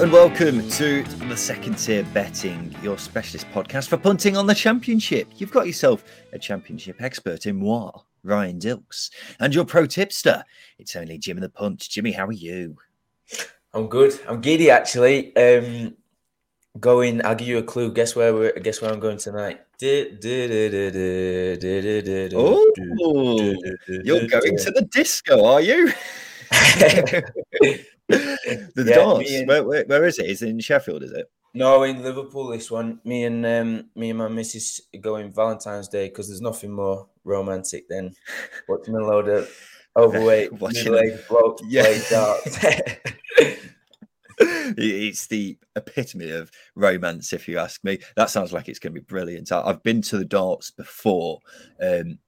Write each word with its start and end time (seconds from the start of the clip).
Hello 0.00 0.24
and 0.24 0.30
welcome 0.30 0.66
to 0.70 1.02
the 1.28 1.36
second 1.36 1.74
tier 1.74 2.02
betting, 2.14 2.74
your 2.82 2.96
specialist 2.96 3.46
podcast 3.50 3.88
for 3.88 3.98
punting 3.98 4.34
on 4.34 4.46
the 4.46 4.54
championship. 4.54 5.28
You've 5.36 5.50
got 5.50 5.66
yourself 5.66 6.04
a 6.32 6.38
championship 6.38 7.02
expert 7.02 7.44
in 7.44 7.56
moi, 7.56 7.90
Ryan 8.24 8.58
Dilks, 8.58 9.10
and 9.40 9.54
your 9.54 9.66
pro 9.66 9.84
tipster. 9.84 10.42
It's 10.78 10.96
only 10.96 11.18
Jimmy 11.18 11.42
the 11.42 11.50
Punch. 11.50 11.90
Jimmy, 11.90 12.12
how 12.12 12.26
are 12.26 12.32
you? 12.32 12.78
I'm 13.74 13.88
good. 13.88 14.18
I'm 14.26 14.40
giddy 14.40 14.70
actually. 14.70 15.36
Um, 15.36 15.94
going. 16.80 17.22
I'll 17.22 17.34
give 17.34 17.48
you 17.48 17.58
a 17.58 17.62
clue. 17.62 17.92
Guess 17.92 18.16
where 18.16 18.32
we're. 18.32 18.52
Guess 18.52 18.80
where 18.80 18.90
I'm 18.90 19.00
going 19.00 19.18
tonight. 19.18 19.60
Oh, 22.34 22.64
you're 23.86 24.26
going 24.28 24.56
to 24.56 24.70
the 24.70 24.88
disco, 24.90 25.44
are 25.44 25.60
you? 25.60 25.92
the 26.50 27.84
yeah, 28.08 28.94
dance. 28.94 29.30
And, 29.32 29.48
where, 29.48 29.64
where, 29.64 29.84
where 29.84 30.04
is 30.04 30.18
it? 30.18 30.26
Is 30.26 30.42
it 30.42 30.48
in 30.48 30.60
Sheffield? 30.60 31.02
Is 31.02 31.12
it? 31.12 31.30
No, 31.54 31.82
in 31.82 32.02
Liverpool. 32.02 32.48
This 32.48 32.70
one. 32.70 33.00
Me 33.04 33.24
and 33.24 33.44
um, 33.46 33.86
me 33.94 34.10
and 34.10 34.18
my 34.18 34.28
missus 34.28 34.80
going 35.00 35.32
Valentine's 35.32 35.88
Day 35.88 36.08
because 36.08 36.28
there's 36.28 36.40
nothing 36.40 36.72
more 36.72 37.08
romantic 37.24 37.88
than 37.88 38.14
watching 38.68 38.94
a 38.94 39.00
load 39.00 39.28
of 39.28 39.50
overweight 39.96 40.52
middle-aged 40.60 41.28
blokes 41.28 41.62
yeah. 41.68 41.82
play 41.82 42.02
darts. 42.10 42.58
it's 44.38 45.26
the 45.26 45.58
epitome 45.76 46.30
of 46.30 46.50
romance, 46.74 47.32
if 47.32 47.46
you 47.48 47.58
ask 47.58 47.82
me. 47.84 47.98
That 48.16 48.30
sounds 48.30 48.52
like 48.52 48.68
it's 48.68 48.78
going 48.78 48.94
to 48.94 49.00
be 49.00 49.04
brilliant. 49.04 49.52
I've 49.52 49.82
been 49.82 50.02
to 50.02 50.18
the 50.18 50.24
darts 50.24 50.70
before. 50.70 51.40
Um, 51.82 52.18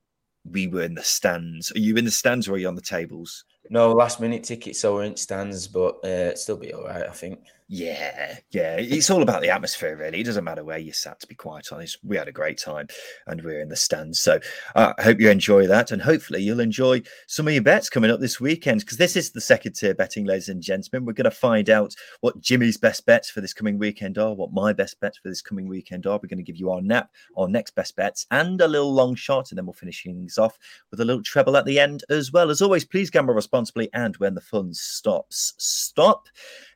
we 0.45 0.67
were 0.67 0.83
in 0.83 0.95
the 0.95 1.03
stands. 1.03 1.73
Are 1.73 1.79
you 1.79 1.97
in 1.97 2.05
the 2.05 2.11
stands 2.11 2.49
or 2.49 2.55
are 2.55 2.59
you 2.59 2.69
on 2.69 2.75
the 2.75 2.83
tables? 2.83 3.45
No, 3.71 3.93
last 3.93 4.21
minute 4.21 4.45
tickets, 4.45 4.81
we're 4.95 5.05
in 5.05 5.17
stands, 5.17 5.69
but 5.69 6.05
uh, 6.05 6.35
still 6.35 6.57
be 6.57 6.73
all 6.73 6.85
right, 6.85 7.07
I 7.07 7.13
think. 7.13 7.41
Yeah, 7.75 8.37
yeah. 8.51 8.77
It's 8.77 9.09
all 9.09 9.23
about 9.23 9.41
the 9.41 9.49
atmosphere, 9.49 9.97
really. 9.97 10.21
It 10.21 10.25
doesn't 10.25 10.45
matter 10.45 10.63
where 10.63 10.77
you 10.77 10.93
sat, 10.93 11.21
to 11.21 11.27
be 11.27 11.35
quite 11.35 11.73
honest. 11.73 11.97
We 12.03 12.19
had 12.19 12.29
a 12.29 12.33
great 12.33 12.59
time 12.59 12.89
and 13.27 13.43
we're 13.43 13.63
in 13.63 13.71
the 13.71 13.77
stands. 13.77 14.21
So 14.21 14.41
uh, 14.75 14.93
I 14.99 15.03
hope 15.03 15.21
you 15.21 15.31
enjoy 15.31 15.67
that. 15.69 15.91
And 15.91 16.03
hopefully 16.03 16.43
you'll 16.43 16.61
enjoy 16.61 17.01
some 17.29 17.49
of 17.49 17.55
your 17.55 17.63
bets 17.63 17.89
coming 17.89 18.11
up 18.11 18.21
this 18.21 18.39
weekend 18.39 18.81
because 18.81 18.99
this 18.99 19.17
is 19.17 19.31
the 19.31 19.41
second 19.41 19.73
tier 19.73 19.95
betting, 19.95 20.27
ladies 20.27 20.51
and 20.51 20.61
gentlemen. 20.61 21.07
We're 21.07 21.15
going 21.15 21.25
to 21.25 21.31
find 21.31 21.71
out 21.71 21.95
what 22.21 22.43
Jimmy's 22.43 22.77
best 22.77 23.07
bets 23.07 23.31
for 23.31 23.41
this 23.41 23.55
coming 23.55 23.79
weekend 23.79 24.19
are, 24.19 24.35
what 24.35 24.53
my 24.53 24.75
best 24.75 25.01
bets 25.01 25.17
for 25.17 25.31
this 25.31 25.41
coming 25.41 25.67
weekend 25.67 26.07
are. 26.07 26.21
We're 26.23 26.29
going 26.29 26.37
to 26.37 26.43
give 26.45 26.59
you 26.59 26.71
our 26.73 26.83
nap, 26.83 27.09
our 27.39 27.49
next 27.49 27.75
best 27.75 27.97
bets, 27.97 28.27
and 28.31 28.61
a 28.61 28.69
little 28.69 28.93
long 28.93 29.15
shot. 29.15 29.51
And 29.51 29.57
then 29.57 29.65
we'll 29.65 29.73
finish 29.73 30.03
things 30.03 30.37
off 30.37 30.59
with 30.91 31.01
a 31.01 31.07
little 31.07 31.23
treble 31.23 31.57
at 31.57 31.65
the 31.65 31.81
end 31.81 32.05
as 32.11 32.33
well. 32.33 32.51
As 32.51 32.61
always, 32.61 32.85
please 32.85 33.09
gamble 33.09 33.33
responsibly. 33.33 33.89
And 33.95 34.15
when 34.19 34.35
the 34.35 34.43
fun 34.43 34.75
stops, 34.75 35.55
stop. 35.57 36.29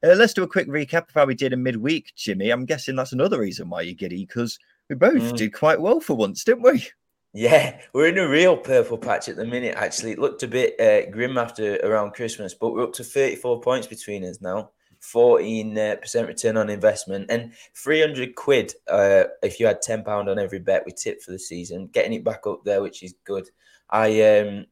Uh, 0.02 0.14
let's 0.14 0.32
do 0.32 0.42
a 0.42 0.48
quick 0.48 0.66
recap 0.68 0.85
of 0.92 1.14
how 1.14 1.26
we 1.26 1.34
did 1.34 1.52
in 1.52 1.62
midweek, 1.62 2.12
Jimmy. 2.16 2.50
I'm 2.50 2.64
guessing 2.64 2.96
that's 2.96 3.12
another 3.12 3.40
reason 3.40 3.68
why 3.68 3.82
you're 3.82 3.94
giddy 3.94 4.24
because 4.24 4.58
we 4.88 4.96
both 4.96 5.14
mm. 5.14 5.36
did 5.36 5.52
quite 5.52 5.80
well 5.80 6.00
for 6.00 6.14
once, 6.14 6.44
didn't 6.44 6.62
we? 6.62 6.86
Yeah, 7.32 7.80
we're 7.92 8.08
in 8.08 8.18
a 8.18 8.26
real 8.26 8.56
purple 8.56 8.96
patch 8.96 9.28
at 9.28 9.36
the 9.36 9.44
minute. 9.44 9.76
Actually, 9.76 10.12
it 10.12 10.18
looked 10.18 10.42
a 10.42 10.48
bit 10.48 10.80
uh, 10.80 11.10
grim 11.10 11.36
after 11.36 11.76
around 11.84 12.14
Christmas, 12.14 12.54
but 12.54 12.72
we're 12.72 12.84
up 12.84 12.94
to 12.94 13.04
34 13.04 13.60
points 13.60 13.86
between 13.86 14.24
us 14.24 14.40
now. 14.40 14.70
14 15.00 15.76
uh, 15.76 15.96
percent 16.00 16.26
return 16.26 16.56
on 16.56 16.70
investment 16.70 17.30
and 17.30 17.52
300 17.76 18.34
quid 18.34 18.72
uh, 18.88 19.24
if 19.42 19.60
you 19.60 19.66
had 19.66 19.82
10 19.82 20.02
pound 20.04 20.28
on 20.28 20.38
every 20.38 20.58
bet 20.58 20.84
we 20.86 20.92
tipped 20.92 21.22
for 21.22 21.32
the 21.32 21.38
season 21.38 21.86
getting 21.88 22.14
it 22.14 22.24
back 22.24 22.46
up 22.46 22.64
there 22.64 22.82
which 22.82 23.02
is 23.02 23.14
good 23.24 23.48
i 23.90 24.22
um 24.22 24.64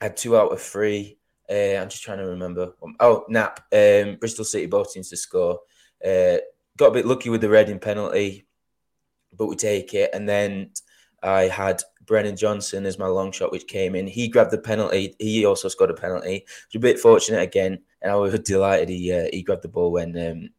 had 0.00 0.16
two 0.16 0.36
out 0.36 0.52
of 0.52 0.62
three 0.62 1.15
uh, 1.50 1.80
I'm 1.80 1.88
just 1.88 2.02
trying 2.02 2.18
to 2.18 2.26
remember. 2.26 2.72
Oh, 3.00 3.24
Nap, 3.28 3.60
um, 3.72 4.16
Bristol 4.16 4.44
City 4.44 4.66
both 4.66 4.92
teams 4.92 5.10
to 5.10 5.16
score. 5.16 5.60
Uh, 6.04 6.38
got 6.76 6.88
a 6.88 6.92
bit 6.92 7.06
lucky 7.06 7.30
with 7.30 7.40
the 7.40 7.48
Reading 7.48 7.78
penalty, 7.78 8.46
but 9.36 9.46
we 9.46 9.56
take 9.56 9.94
it. 9.94 10.10
And 10.12 10.28
then 10.28 10.70
I 11.22 11.42
had 11.42 11.82
Brennan 12.04 12.36
Johnson 12.36 12.86
as 12.86 12.98
my 12.98 13.06
long 13.06 13.32
shot, 13.32 13.52
which 13.52 13.66
came 13.66 13.94
in. 13.94 14.06
He 14.06 14.28
grabbed 14.28 14.50
the 14.50 14.58
penalty. 14.58 15.14
He 15.18 15.44
also 15.44 15.68
scored 15.68 15.90
a 15.90 15.94
penalty. 15.94 16.44
Was 16.46 16.76
a 16.76 16.78
bit 16.78 16.98
fortunate 16.98 17.42
again, 17.42 17.80
and 18.02 18.12
I 18.12 18.16
was 18.16 18.38
delighted 18.40 18.88
he 18.88 19.12
uh, 19.12 19.26
he 19.32 19.42
grabbed 19.42 19.62
the 19.62 19.68
ball 19.68 19.92
when 19.92 20.16
um, 20.18 20.50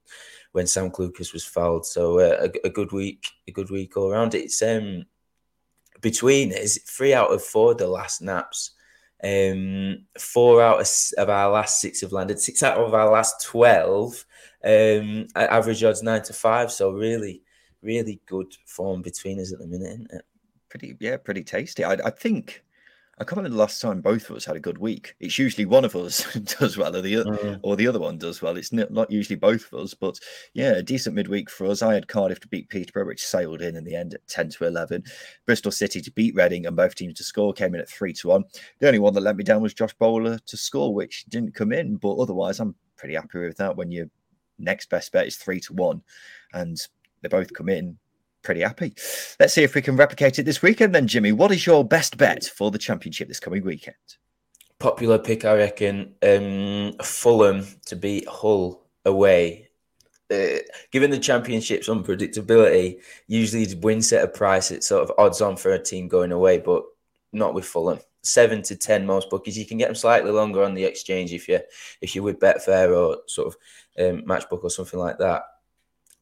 when 0.51 0.67
Sam 0.67 0.91
Lucas 0.97 1.33
was 1.33 1.45
fouled. 1.45 1.85
So 1.85 2.19
uh, 2.19 2.47
a, 2.47 2.67
a, 2.67 2.69
good 2.69 2.91
week, 2.91 3.27
a 3.47 3.51
good 3.51 3.69
week 3.69 3.95
all 3.95 4.11
around. 4.11 4.35
It's 4.35 4.61
um 4.61 5.05
between 6.01 6.51
is 6.51 6.81
three 6.87 7.13
out 7.13 7.31
of 7.31 7.43
four 7.43 7.73
the 7.73 7.87
last 7.87 8.21
naps 8.21 8.71
um, 9.23 10.05
four 10.19 10.61
out 10.61 10.79
of, 11.17 11.29
our 11.29 11.51
last 11.51 11.81
six 11.81 12.01
have 12.01 12.11
landed. 12.11 12.39
Six 12.39 12.63
out 12.63 12.77
of 12.77 12.93
our 12.93 13.11
last 13.11 13.43
twelve. 13.43 14.25
Um, 14.63 15.27
average 15.35 15.83
odds 15.83 16.03
nine 16.03 16.23
to 16.23 16.33
five. 16.33 16.71
So 16.71 16.91
really, 16.91 17.41
really 17.81 18.21
good 18.25 18.53
form 18.65 19.01
between 19.01 19.39
us 19.39 19.53
at 19.53 19.59
the 19.59 19.67
minute, 19.67 19.91
isn't 19.93 20.11
it? 20.11 20.25
Pretty, 20.69 20.97
yeah, 20.99 21.17
pretty 21.17 21.43
tasty. 21.43 21.83
I, 21.83 21.93
I 21.93 22.09
think 22.09 22.63
I 23.19 23.23
can't 23.23 23.37
remember 23.37 23.55
the 23.55 23.61
last 23.61 23.81
time 23.81 23.99
both 24.01 24.29
of 24.29 24.35
us 24.35 24.45
had 24.45 24.55
a 24.55 24.59
good 24.59 24.77
week. 24.77 25.15
It's 25.19 25.39
usually 25.39 25.65
one 25.65 25.83
of 25.83 25.95
us 25.95 26.31
does 26.59 26.77
well, 26.77 26.95
or 26.95 27.01
the 27.01 27.15
mm. 27.15 27.59
or 27.63 27.75
the 27.75 27.87
other 27.87 27.99
one 27.99 28.19
does 28.19 28.43
well. 28.43 28.55
It's 28.57 28.71
not 28.71 29.09
usually 29.09 29.35
both 29.35 29.73
of 29.73 29.79
us, 29.79 29.95
but 29.95 30.19
yeah, 30.53 30.73
a 30.73 30.83
decent 30.83 31.15
midweek 31.15 31.49
for 31.49 31.65
us. 31.65 31.81
I 31.81 31.95
had 31.95 32.07
Cardiff 32.07 32.39
to 32.41 32.47
beat 32.47 32.69
Peterborough, 32.69 33.07
which 33.07 33.25
sailed 33.25 33.63
in 33.63 33.75
in 33.75 33.83
the 33.83 33.95
end 33.95 34.13
at 34.13 34.27
ten 34.27 34.49
to 34.49 34.67
eleven. 34.67 35.03
Bristol 35.47 35.71
City 35.71 35.99
to 35.99 36.11
beat 36.11 36.35
Reading, 36.35 36.67
and 36.67 36.75
both 36.75 36.93
teams 36.93 37.15
to 37.15 37.23
score 37.23 37.53
came 37.53 37.73
in 37.73 37.81
at 37.81 37.89
three 37.89 38.13
to 38.13 38.27
one. 38.27 38.43
The 38.79 38.87
only 38.87 38.99
one 38.99 39.15
that 39.15 39.21
let 39.21 39.35
me 39.35 39.43
down 39.43 39.63
was 39.63 39.73
Josh 39.73 39.93
Bowler 39.93 40.37
to 40.37 40.57
score, 40.57 40.93
which 40.93 41.25
didn't 41.25 41.55
come 41.55 41.73
in, 41.73 41.95
but 41.95 42.17
otherwise, 42.17 42.59
I'm 42.59 42.75
pretty 42.97 43.15
happy 43.15 43.39
with 43.39 43.57
that. 43.57 43.75
When 43.75 43.91
your 43.91 44.05
next 44.59 44.91
best 44.91 45.11
bet 45.11 45.25
is 45.25 45.37
three 45.37 45.59
to 45.61 45.73
one, 45.73 46.03
and 46.53 46.79
they 47.23 47.29
both 47.29 47.51
come 47.51 47.69
in 47.69 47.97
pretty 48.47 48.61
happy. 48.61 48.93
Let's 49.41 49.53
see 49.53 49.63
if 49.63 49.75
we 49.75 49.81
can 49.81 49.97
replicate 49.97 50.39
it 50.39 50.43
this 50.43 50.61
weekend 50.61 50.95
then, 50.95 51.05
Jimmy. 51.05 51.33
What 51.33 51.51
is 51.51 51.65
your 51.65 51.83
best 51.83 52.17
bet 52.17 52.45
for 52.45 52.71
the 52.71 52.77
championship 52.77 53.27
this 53.27 53.41
coming 53.41 53.63
weekend? 53.63 53.97
Popular 54.79 55.19
pick, 55.19 55.43
I 55.43 55.53
reckon. 55.55 56.13
Um, 56.23 56.93
Fulham 57.03 57.67
to 57.87 57.97
beat 57.97 58.25
Hull 58.25 58.87
away. 59.03 59.67
Uh, 60.31 60.59
given 60.91 61.11
the 61.11 61.19
championship's 61.19 61.89
unpredictability, 61.89 63.01
usually 63.27 63.63
it's 63.63 63.75
win 63.75 64.01
set 64.01 64.23
a 64.23 64.27
price, 64.29 64.71
it's 64.71 64.87
sort 64.87 65.03
of 65.03 65.11
odds 65.17 65.41
on 65.41 65.57
for 65.57 65.73
a 65.73 65.83
team 65.83 66.07
going 66.07 66.31
away, 66.31 66.57
but 66.57 66.83
not 67.33 67.53
with 67.53 67.65
Fulham. 67.65 67.99
Seven 68.23 68.61
to 68.63 68.77
ten 68.77 69.05
most 69.05 69.29
bookies. 69.29 69.57
You 69.57 69.65
can 69.65 69.77
get 69.77 69.87
them 69.87 69.95
slightly 69.95 70.31
longer 70.31 70.63
on 70.63 70.73
the 70.73 70.85
exchange 70.85 71.33
if 71.33 71.49
you 71.49 71.59
if 72.01 72.15
you're 72.15 72.23
with 72.23 72.39
Betfair 72.39 72.95
or 72.97 73.17
sort 73.27 73.47
of 73.47 73.57
um, 73.99 74.21
Matchbook 74.21 74.63
or 74.63 74.69
something 74.69 74.99
like 74.99 75.17
that 75.17 75.43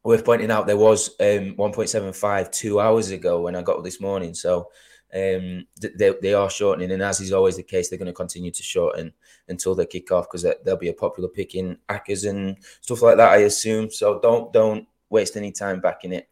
worth 0.05 0.23
pointing 0.23 0.51
out 0.51 0.67
there 0.67 0.77
was 0.77 1.09
um, 1.19 1.55
1.75 1.55 2.51
two 2.51 2.79
hours 2.79 3.09
ago 3.09 3.41
when 3.41 3.55
I 3.55 3.63
got 3.63 3.83
this 3.83 3.99
morning. 3.99 4.35
So 4.35 4.69
um, 5.13 5.65
they, 5.81 6.13
they 6.21 6.33
are 6.35 6.49
shortening, 6.49 6.91
and 6.91 7.01
as 7.01 7.19
is 7.19 7.33
always 7.33 7.57
the 7.57 7.63
case, 7.63 7.89
they're 7.89 7.97
going 7.97 8.05
to 8.05 8.13
continue 8.13 8.51
to 8.51 8.63
shorten 8.63 9.11
until 9.49 9.73
they 9.73 9.87
kick 9.87 10.11
off 10.11 10.27
because 10.29 10.43
there'll 10.43 10.79
be 10.79 10.89
a 10.89 10.93
popular 10.93 11.27
pick 11.27 11.55
in 11.55 11.77
accas 11.89 12.29
and 12.29 12.57
stuff 12.81 13.01
like 13.01 13.17
that. 13.17 13.31
I 13.31 13.37
assume. 13.37 13.89
So 13.89 14.19
don't 14.21 14.53
don't 14.53 14.87
waste 15.09 15.37
any 15.37 15.51
time 15.51 15.81
backing 15.81 16.13
it. 16.13 16.29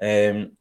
Um, 0.00 0.52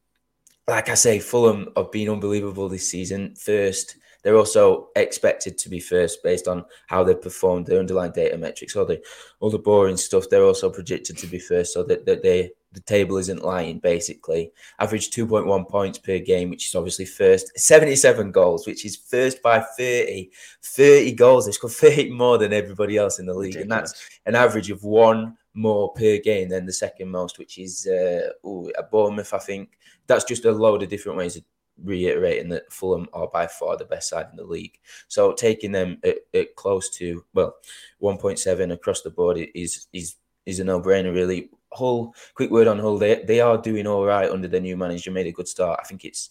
like 0.68 0.90
I 0.90 0.94
say, 0.94 1.20
Fulham 1.20 1.70
have 1.76 1.92
been 1.92 2.10
unbelievable 2.10 2.70
this 2.70 2.90
season. 2.90 3.36
First, 3.36 3.98
they're 4.24 4.38
also 4.38 4.90
expected 4.96 5.58
to 5.58 5.70
be 5.70 5.80
first 5.80 6.24
based 6.24 6.48
on 6.48 6.66
how 6.88 7.04
they've 7.04 7.22
performed, 7.22 7.66
their 7.66 7.80
underlying 7.80 8.14
data 8.14 8.38
metrics, 8.38 8.76
all 8.76 8.86
the 8.86 9.02
all 9.40 9.50
the 9.50 9.60
boring 9.60 9.98
stuff. 9.98 10.30
They're 10.30 10.46
also 10.46 10.70
projected 10.70 11.18
to 11.18 11.28
be 11.28 11.40
first, 11.40 11.74
so 11.74 11.84
that, 11.84 12.06
that 12.06 12.24
they 12.24 12.52
the 12.72 12.80
table 12.80 13.18
isn't 13.18 13.44
lying. 13.44 13.80
Basically, 13.80 14.52
average 14.80 15.10
two 15.10 15.28
point 15.28 15.46
one 15.46 15.66
points 15.66 16.00
per 16.00 16.20
game, 16.20 16.50
which 16.50 16.68
is 16.68 16.76
obviously 16.76 17.06
first. 17.06 17.52
Seventy 17.58 17.96
seven 17.96 18.32
goals, 18.32 18.66
which 18.66 18.86
is 18.86 18.96
first 18.96 19.42
by 19.42 19.60
30. 19.60 20.30
30 20.64 21.12
goals. 21.14 21.46
They 21.46 21.52
scored 21.52 21.74
thirty 21.84 22.10
more 22.10 22.38
than 22.38 22.54
everybody 22.54 22.98
else 22.98 23.20
in 23.20 23.26
the 23.26 23.34
league, 23.34 23.56
Ridiculous. 23.56 23.64
and 23.64 23.72
that's 23.72 24.10
an 24.26 24.36
average 24.36 24.72
of 24.72 24.84
one 24.84 25.38
more 25.54 25.94
per 25.94 26.18
game 26.18 26.50
than 26.50 26.66
the 26.66 26.74
second 26.74 27.10
most, 27.10 27.38
which 27.38 27.58
is 27.58 27.88
uh, 27.88 28.30
ooh, 28.48 28.72
at 28.78 28.90
Bournemouth. 28.90 29.34
I 29.34 29.38
think 29.40 29.78
that's 30.08 30.24
just 30.24 30.46
a 30.46 30.52
load 30.52 30.82
of 30.84 30.90
different 30.90 31.18
ways 31.18 31.36
of 31.36 31.44
reiterating 31.84 32.50
that 32.50 32.72
Fulham 32.72 33.08
are 33.14 33.28
by 33.28 33.48
far 33.48 33.78
the 33.78 33.86
best 33.86 34.10
side 34.10 34.28
in 34.32 34.38
the 34.38 34.44
league. 34.44 34.80
So 35.08 35.34
taking 35.34 35.72
them 35.72 36.00
at, 36.04 36.18
at 36.34 36.56
close 36.56 36.90
to 36.92 37.24
well, 37.34 37.56
1.7 38.02 38.72
across 38.72 39.02
the 39.02 39.10
board 39.10 39.38
is 39.54 39.88
is 39.94 40.16
is 40.46 40.60
a 40.60 40.64
no-brainer 40.64 41.14
really. 41.14 41.50
Hull, 41.76 42.14
quick 42.36 42.52
word 42.52 42.68
on 42.68 42.78
Hull. 42.78 43.00
They 43.00 43.24
they 43.24 43.42
are 43.42 43.58
doing 43.58 43.88
all 43.88 44.06
right 44.06 44.30
under 44.30 44.48
their 44.48 44.62
new 44.62 44.78
manager. 44.78 45.10
Made 45.10 45.26
a 45.26 45.32
good 45.32 45.48
start. 45.48 45.80
I 45.82 45.88
think 45.88 46.06
it's 46.06 46.30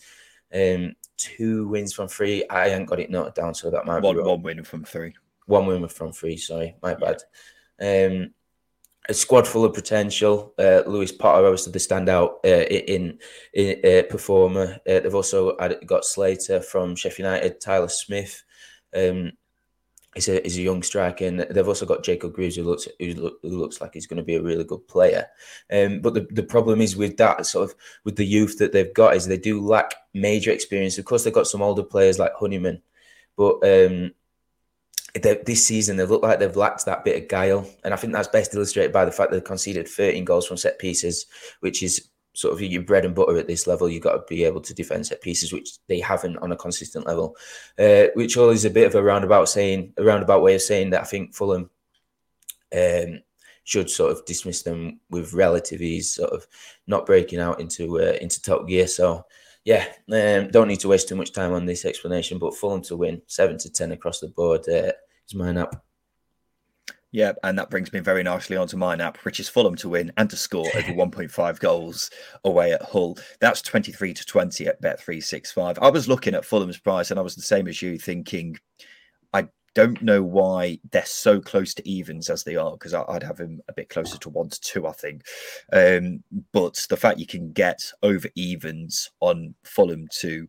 um, 0.55 0.95
two 1.17 1.67
wins 1.67 1.93
from 1.93 2.07
three. 2.07 2.45
I 2.49 2.69
haven't 2.69 2.87
got 2.87 3.01
it 3.01 3.11
noted 3.11 3.35
down, 3.35 3.55
so 3.55 3.69
that 3.69 3.85
might 3.85 4.03
one, 4.03 4.15
be 4.15 4.19
wrong. 4.19 4.29
one 4.29 4.43
win 4.43 4.63
from 4.65 4.85
three. 4.85 5.15
One 5.47 5.67
win 5.67 5.89
from 5.89 6.13
three. 6.13 6.37
Sorry, 6.37 6.77
my 6.81 6.95
bad. 6.95 7.23
Um, 7.81 8.35
a 9.09 9.15
squad 9.15 9.47
full 9.47 9.65
of 9.65 9.75
potential. 9.75 10.55
Uh, 10.59 10.83
Lewis 10.87 11.13
Potter, 11.13 11.47
obviously 11.47 11.73
the 11.73 11.79
standout 11.79 12.35
uh, 12.45 12.67
in, 12.67 13.19
in 13.53 13.81
uh, 13.85 14.03
performer. 14.09 14.79
Uh, 14.89 15.01
they've 15.01 15.15
also 15.15 15.57
had, 15.59 15.79
got 15.87 16.05
Slater 16.05 16.61
from 16.61 16.95
Sheffield 16.95 17.27
United, 17.27 17.61
Tyler 17.61 17.89
Smith. 17.89 18.45
Um, 18.95 19.33
is 20.15 20.29
a 20.29 20.45
is 20.45 20.59
a 20.59 20.63
young 20.63 20.83
striker, 20.83 21.25
and 21.25 21.41
they've 21.41 21.69
also 21.69 21.87
got 21.87 22.05
Jacob 22.05 22.35
Greaves, 22.35 22.57
who 22.57 22.65
looks 22.65 22.87
who, 23.01 23.15
look, 23.15 23.39
who 23.43 23.59
looks 23.59 23.81
like 23.81 23.95
he's 23.95 24.07
going 24.07 24.19
to 24.19 24.23
be 24.23 24.35
a 24.35 24.43
really 24.43 24.65
good 24.65 24.87
player. 24.87 25.27
Um, 25.73 26.01
but 26.01 26.15
the, 26.15 26.27
the 26.31 26.43
problem 26.43 26.81
is 26.81 26.97
with 26.97 27.17
that 27.17 27.47
sort 27.47 27.71
of 27.71 27.77
with 28.05 28.17
the 28.17 28.27
youth 28.27 28.59
that 28.59 28.73
they've 28.73 28.93
got 28.93 29.17
is 29.17 29.27
they 29.27 29.39
do 29.39 29.61
lack 29.61 29.95
major 30.13 30.51
experience. 30.51 30.99
Of 30.99 31.07
course, 31.07 31.25
they've 31.25 31.33
got 31.33 31.47
some 31.47 31.63
older 31.63 31.83
players 31.83 32.19
like 32.19 32.35
Honeyman, 32.35 32.83
but 33.37 33.55
um, 33.65 34.13
this 35.15 35.67
season 35.67 35.97
they 35.97 36.07
look 36.07 36.23
like 36.23 36.39
they've 36.39 36.57
lacked 36.57 36.87
that 36.87 37.05
bit 37.05 37.23
of 37.23 37.29
guile, 37.29 37.69
and 37.85 37.93
I 37.93 37.97
think 37.97 38.13
that's 38.13 38.29
best 38.29 38.55
illustrated 38.55 38.93
by 38.93 39.05
the 39.05 39.13
fact 39.13 39.31
they 39.31 39.41
conceded 39.41 39.89
13 39.89 40.25
goals 40.25 40.47
from 40.47 40.57
set 40.57 40.79
pieces, 40.79 41.27
which 41.61 41.83
is 41.83 42.09
sort 42.35 42.55
of 42.55 42.63
your 42.63 42.83
bread 42.83 43.05
and 43.05 43.15
butter 43.15 43.37
at 43.37 43.47
this 43.47 43.67
level. 43.67 43.89
You've 43.89 44.03
got 44.03 44.13
to 44.13 44.23
be 44.29 44.45
able 44.45 44.63
to 44.63 44.75
defend 44.75 45.07
set 45.07 45.21
pieces, 45.21 45.53
which 45.53 45.79
they 45.87 46.01
haven't 46.01 46.39
on 46.39 46.53
a 46.53 46.57
consistent 46.57 47.07
level. 47.07 47.37
Uh, 47.79 48.07
which 48.15 48.37
all 48.37 48.51
is 48.51 48.65
a 48.65 48.71
bit 48.71 48.87
of 48.87 48.95
a 48.95 49.03
roundabout 49.03 49.49
saying, 49.49 49.93
a 49.99 50.05
roundabout 50.05 50.43
way 50.43 50.55
of 50.55 50.63
saying 50.63 50.91
that 50.91 51.03
I 51.03 51.05
think 51.05 51.35
Fulham 51.35 51.69
um, 52.75 53.21
should 53.65 53.91
sort 53.91 54.13
of 54.13 54.25
dismiss 54.25 54.63
them 54.63 55.01
with 55.11 55.35
relative 55.35 55.83
ease, 55.83 56.15
sort 56.15 56.31
of 56.31 56.47
not 56.87 57.05
breaking 57.07 57.39
out 57.39 57.61
into 57.61 58.01
uh, 58.01 58.17
into 58.21 58.41
top 58.41 58.67
gear. 58.67 58.87
So. 58.87 59.27
Yeah, 59.65 59.87
um, 60.11 60.49
don't 60.51 60.69
need 60.69 60.81
to 60.81 60.89
waste 60.89 61.09
too 61.09 61.15
much 61.15 61.33
time 61.33 61.53
on 61.53 61.67
this 61.67 61.85
explanation, 61.85 62.39
but 62.39 62.57
Fulham 62.57 62.83
to 62.83 62.97
win 62.97 63.23
seven 63.27 63.59
to 63.59 63.71
ten 63.71 63.93
across 63.93 64.19
the 64.19 64.29
board 64.29 64.69
uh, 64.69 64.93
is 65.27 65.35
my 65.35 65.53
nap. 65.53 65.83
Yeah, 67.13 67.33
and 67.45 67.59
that 67.59 67.69
brings 67.69 67.93
me 67.93 68.01
very 68.01 68.23
nicely 68.23 68.57
onto 68.57 68.79
my 68.79 68.97
nap, 68.97 69.19
which 69.19 69.39
is 69.39 69.49
Fulham 69.49 69.77
to 69.77 69.91
win 69.91 70.11
and 70.17 70.31
to 70.31 70.37
score 70.37 70.67
over 70.75 70.93
1.5 70.93 71.61
goals 71.61 72.11
away 72.45 72.73
at 72.73 72.81
Hull. 72.81 73.19
That's 73.39 73.61
23 73.61 74.15
to 74.15 74.25
20 74.25 74.67
at 74.67 74.81
Bet365. 74.81 75.79
I 75.83 75.91
was 75.91 76.09
looking 76.09 76.35
at 76.35 76.47
Fulham's 76.47 76.79
price 76.79 77.11
and 77.11 77.21
I 77.21 77.23
was 77.23 77.37
the 77.37 77.43
same 77.43 77.69
as 77.69 77.83
you, 77.83 77.99
thinking, 77.99 78.59
don't 79.75 80.03
know 80.03 80.23
why 80.23 80.79
they're 80.91 81.05
so 81.05 81.41
close 81.41 81.75
to 81.75 81.89
evens 81.89 82.29
as 82.31 82.45
they 82.45 82.57
are, 82.57 82.73
because 82.73 82.95
I'd 82.95 83.23
have 83.23 83.39
them 83.39 83.61
a 83.69 83.73
bit 83.73 83.89
closer 83.89 84.19
to 84.19 84.29
one 84.29 84.49
to 84.51 84.61
two, 84.61 84.87
I 84.87 84.93
think. 84.93 85.23
Um, 85.73 86.23
but 86.53 86.85
the 86.89 86.97
fact 86.97 87.19
you 87.19 87.27
can 87.27 87.53
get 87.53 87.91
over 88.03 88.29
evens 88.35 89.11
on 89.21 89.55
Fulham 89.65 90.09
to 90.21 90.47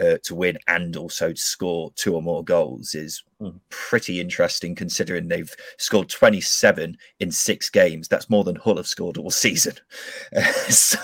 uh, 0.00 0.16
to 0.24 0.34
win 0.34 0.58
and 0.66 0.96
also 0.96 1.32
to 1.32 1.40
score 1.40 1.92
two 1.94 2.14
or 2.14 2.22
more 2.22 2.42
goals 2.42 2.94
is 2.94 3.22
mm. 3.40 3.58
pretty 3.68 4.20
interesting 4.20 4.74
considering 4.74 5.28
they've 5.28 5.54
scored 5.78 6.08
27 6.08 6.96
in 7.20 7.30
six 7.30 7.70
games. 7.70 8.08
That's 8.08 8.28
more 8.28 8.44
than 8.44 8.56
Hull 8.56 8.76
have 8.76 8.88
scored 8.88 9.18
all 9.18 9.30
season. 9.30 9.74
Uh, 10.34 10.42
so 10.68 10.98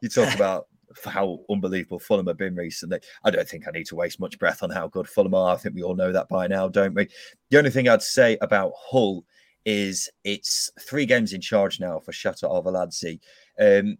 you 0.00 0.08
talk 0.08 0.34
about 0.34 0.66
how 1.04 1.40
unbelievable 1.50 1.98
Fulham 1.98 2.26
have 2.26 2.36
been 2.36 2.54
recently. 2.54 3.00
I 3.24 3.30
don't 3.30 3.48
think 3.48 3.66
I 3.66 3.70
need 3.70 3.86
to 3.86 3.96
waste 3.96 4.20
much 4.20 4.38
breath 4.38 4.62
on 4.62 4.70
how 4.70 4.88
good 4.88 5.08
Fulham 5.08 5.34
are. 5.34 5.54
I 5.54 5.58
think 5.58 5.74
we 5.74 5.82
all 5.82 5.96
know 5.96 6.12
that 6.12 6.28
by 6.28 6.46
now, 6.46 6.68
don't 6.68 6.94
we? 6.94 7.08
The 7.50 7.58
only 7.58 7.70
thing 7.70 7.88
I'd 7.88 8.02
say 8.02 8.38
about 8.40 8.72
Hull 8.76 9.24
is 9.64 10.08
it's 10.24 10.70
three 10.80 11.06
games 11.06 11.32
in 11.32 11.40
charge 11.40 11.80
now 11.80 12.00
for 12.00 12.12
Shota 12.12 12.44
Arveladze. 12.44 13.20
Um, 13.58 13.98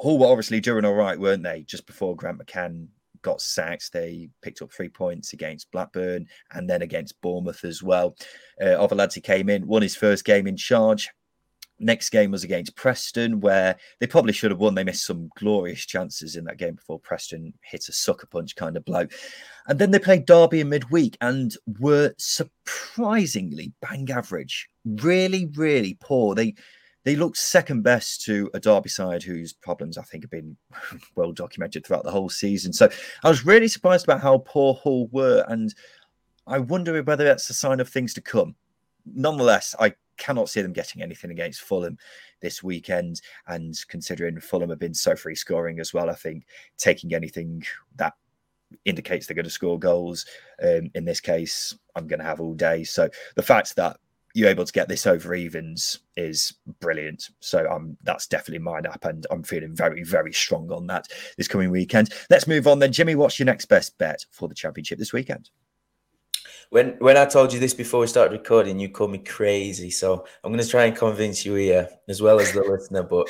Hull 0.00 0.18
were 0.18 0.26
obviously 0.26 0.60
doing 0.60 0.84
all 0.84 0.94
right, 0.94 1.18
weren't 1.18 1.42
they? 1.42 1.62
Just 1.62 1.86
before 1.86 2.16
Grant 2.16 2.38
McCann 2.38 2.88
got 3.22 3.40
sacked. 3.40 3.92
They 3.92 4.28
picked 4.42 4.62
up 4.62 4.72
three 4.72 4.88
points 4.88 5.32
against 5.32 5.70
Blackburn 5.72 6.26
and 6.52 6.68
then 6.68 6.82
against 6.82 7.20
Bournemouth 7.22 7.64
as 7.64 7.82
well. 7.82 8.16
Uh, 8.60 8.76
Arveladze 8.76 9.22
came 9.22 9.48
in, 9.48 9.66
won 9.66 9.82
his 9.82 9.96
first 9.96 10.24
game 10.24 10.46
in 10.46 10.56
charge. 10.56 11.08
Next 11.78 12.10
game 12.10 12.30
was 12.30 12.42
against 12.42 12.74
Preston, 12.74 13.40
where 13.40 13.76
they 14.00 14.06
probably 14.06 14.32
should 14.32 14.50
have 14.50 14.60
won. 14.60 14.74
They 14.74 14.84
missed 14.84 15.06
some 15.06 15.30
glorious 15.36 15.84
chances 15.84 16.36
in 16.36 16.44
that 16.44 16.56
game 16.56 16.74
before 16.74 16.98
Preston 16.98 17.52
hit 17.62 17.88
a 17.88 17.92
sucker 17.92 18.26
punch 18.26 18.56
kind 18.56 18.76
of 18.76 18.84
blow. 18.84 19.06
And 19.68 19.78
then 19.78 19.90
they 19.90 19.98
played 19.98 20.26
Derby 20.26 20.60
in 20.60 20.70
midweek 20.70 21.18
and 21.20 21.54
were 21.78 22.14
surprisingly 22.16 23.72
bang 23.82 24.10
average. 24.10 24.68
Really, 24.84 25.46
really 25.54 25.98
poor. 26.00 26.34
They 26.34 26.54
they 27.04 27.14
looked 27.14 27.36
second 27.36 27.82
best 27.82 28.22
to 28.22 28.50
a 28.52 28.58
Derby 28.58 28.88
side 28.88 29.22
whose 29.22 29.52
problems 29.52 29.96
I 29.96 30.02
think 30.02 30.24
have 30.24 30.30
been 30.30 30.56
well 31.14 31.30
documented 31.30 31.86
throughout 31.86 32.02
the 32.02 32.10
whole 32.10 32.28
season. 32.28 32.72
So 32.72 32.88
I 33.22 33.28
was 33.28 33.46
really 33.46 33.68
surprised 33.68 34.04
about 34.04 34.20
how 34.20 34.38
poor 34.38 34.74
Hull 34.74 35.06
were, 35.12 35.44
and 35.48 35.72
I 36.48 36.58
wonder 36.58 37.00
whether 37.02 37.24
that's 37.24 37.48
a 37.48 37.54
sign 37.54 37.78
of 37.80 37.88
things 37.88 38.12
to 38.14 38.20
come. 38.20 38.56
Nonetheless, 39.04 39.76
I 39.78 39.94
cannot 40.16 40.48
see 40.48 40.62
them 40.62 40.72
getting 40.72 41.02
anything 41.02 41.30
against 41.30 41.62
Fulham 41.62 41.98
this 42.40 42.62
weekend. 42.62 43.20
And 43.46 43.74
considering 43.88 44.40
Fulham 44.40 44.70
have 44.70 44.78
been 44.78 44.94
so 44.94 45.16
free 45.16 45.34
scoring 45.34 45.80
as 45.80 45.94
well, 45.94 46.10
I 46.10 46.14
think 46.14 46.46
taking 46.76 47.14
anything 47.14 47.64
that 47.96 48.14
indicates 48.84 49.26
they're 49.26 49.34
going 49.34 49.44
to 49.44 49.50
score 49.50 49.78
goals 49.78 50.26
um, 50.62 50.90
in 50.94 51.04
this 51.04 51.20
case, 51.20 51.74
I'm 51.94 52.06
going 52.06 52.20
to 52.20 52.26
have 52.26 52.40
all 52.40 52.54
day. 52.54 52.84
So 52.84 53.08
the 53.34 53.42
fact 53.42 53.76
that 53.76 53.98
you're 54.34 54.50
able 54.50 54.66
to 54.66 54.72
get 54.72 54.86
this 54.86 55.06
over 55.06 55.34
evens 55.34 56.00
is 56.16 56.52
brilliant. 56.80 57.30
So 57.40 57.66
um, 57.70 57.96
that's 58.02 58.26
definitely 58.26 58.62
my 58.62 58.80
nap, 58.80 59.06
and 59.06 59.26
I'm 59.30 59.42
feeling 59.42 59.74
very, 59.74 60.02
very 60.02 60.32
strong 60.34 60.70
on 60.70 60.86
that 60.88 61.08
this 61.38 61.48
coming 61.48 61.70
weekend. 61.70 62.12
Let's 62.28 62.46
move 62.46 62.66
on 62.66 62.78
then, 62.78 62.92
Jimmy. 62.92 63.14
What's 63.14 63.38
your 63.38 63.46
next 63.46 63.64
best 63.64 63.96
bet 63.96 64.26
for 64.32 64.46
the 64.46 64.54
championship 64.54 64.98
this 64.98 65.14
weekend? 65.14 65.48
When 66.70 66.96
when 66.98 67.16
I 67.16 67.24
told 67.24 67.52
you 67.52 67.60
this 67.60 67.74
before 67.74 68.00
we 68.00 68.06
started 68.06 68.32
recording, 68.32 68.78
you 68.78 68.88
called 68.88 69.12
me 69.12 69.18
crazy. 69.18 69.90
So 69.90 70.26
I'm 70.42 70.52
going 70.52 70.62
to 70.62 70.70
try 70.70 70.84
and 70.84 70.96
convince 70.96 71.44
you 71.44 71.54
here 71.54 71.88
as 72.08 72.20
well 72.20 72.40
as 72.40 72.52
the 72.52 72.62
listener. 72.62 73.02
But 73.02 73.28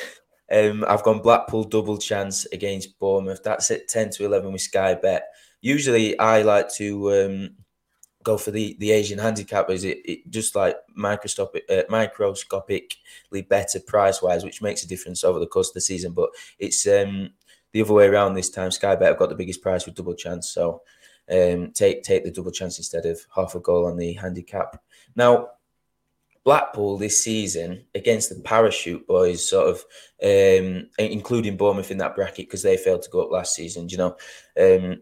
um, 0.51 0.85
I've 0.87 1.03
gone 1.03 1.21
Blackpool 1.21 1.63
double 1.63 1.97
chance 1.97 2.45
against 2.47 2.97
Bournemouth. 2.99 3.43
That's 3.43 3.69
at 3.71 3.87
ten 3.87 4.09
to 4.11 4.25
eleven 4.25 4.51
with 4.51 4.61
Sky 4.61 4.95
Bet. 4.95 5.27
Usually, 5.61 6.17
I 6.19 6.41
like 6.41 6.73
to. 6.75 7.13
Um, 7.13 7.49
go 8.27 8.37
for 8.37 8.51
the 8.51 8.75
the 8.79 8.91
Asian 8.91 9.17
handicap 9.17 9.69
is 9.69 9.85
it, 9.85 9.99
it 10.03 10.29
just 10.29 10.53
like 10.53 10.75
microscopic 10.95 11.63
uh, 11.69 11.83
microscopically 11.89 13.41
better 13.47 13.79
price 13.79 14.21
wise, 14.21 14.43
which 14.43 14.61
makes 14.61 14.83
a 14.83 14.87
difference 14.87 15.23
over 15.23 15.39
the 15.39 15.47
course 15.47 15.69
of 15.69 15.75
the 15.75 15.81
season. 15.81 16.11
But 16.11 16.29
it's 16.59 16.85
um, 16.87 17.29
the 17.71 17.81
other 17.81 17.93
way 17.93 18.07
around 18.07 18.33
this 18.33 18.49
time. 18.49 18.71
Sky 18.71 18.97
Bet 18.97 19.07
have 19.07 19.17
got 19.17 19.29
the 19.29 19.35
biggest 19.35 19.61
price 19.61 19.85
with 19.85 19.95
double 19.95 20.13
chance, 20.13 20.49
so 20.49 20.81
um, 21.31 21.71
take 21.71 22.03
take 22.03 22.23
the 22.23 22.31
double 22.31 22.51
chance 22.51 22.77
instead 22.77 23.05
of 23.05 23.19
half 23.35 23.55
a 23.55 23.59
goal 23.59 23.85
on 23.85 23.97
the 23.97 24.13
handicap. 24.13 24.81
Now. 25.15 25.49
Blackpool 26.43 26.97
this 26.97 27.21
season 27.21 27.83
against 27.93 28.29
the 28.29 28.39
parachute 28.39 29.05
boys, 29.05 29.49
sort 29.49 29.67
of, 29.67 29.83
um, 30.23 30.87
including 30.97 31.57
Bournemouth 31.57 31.91
in 31.91 31.97
that 31.97 32.15
bracket 32.15 32.47
because 32.47 32.63
they 32.63 32.77
failed 32.77 33.01
to 33.01 33.09
go 33.09 33.21
up 33.21 33.31
last 33.31 33.53
season. 33.53 33.89
You 33.89 33.97
know, 33.97 34.15
um, 34.57 35.01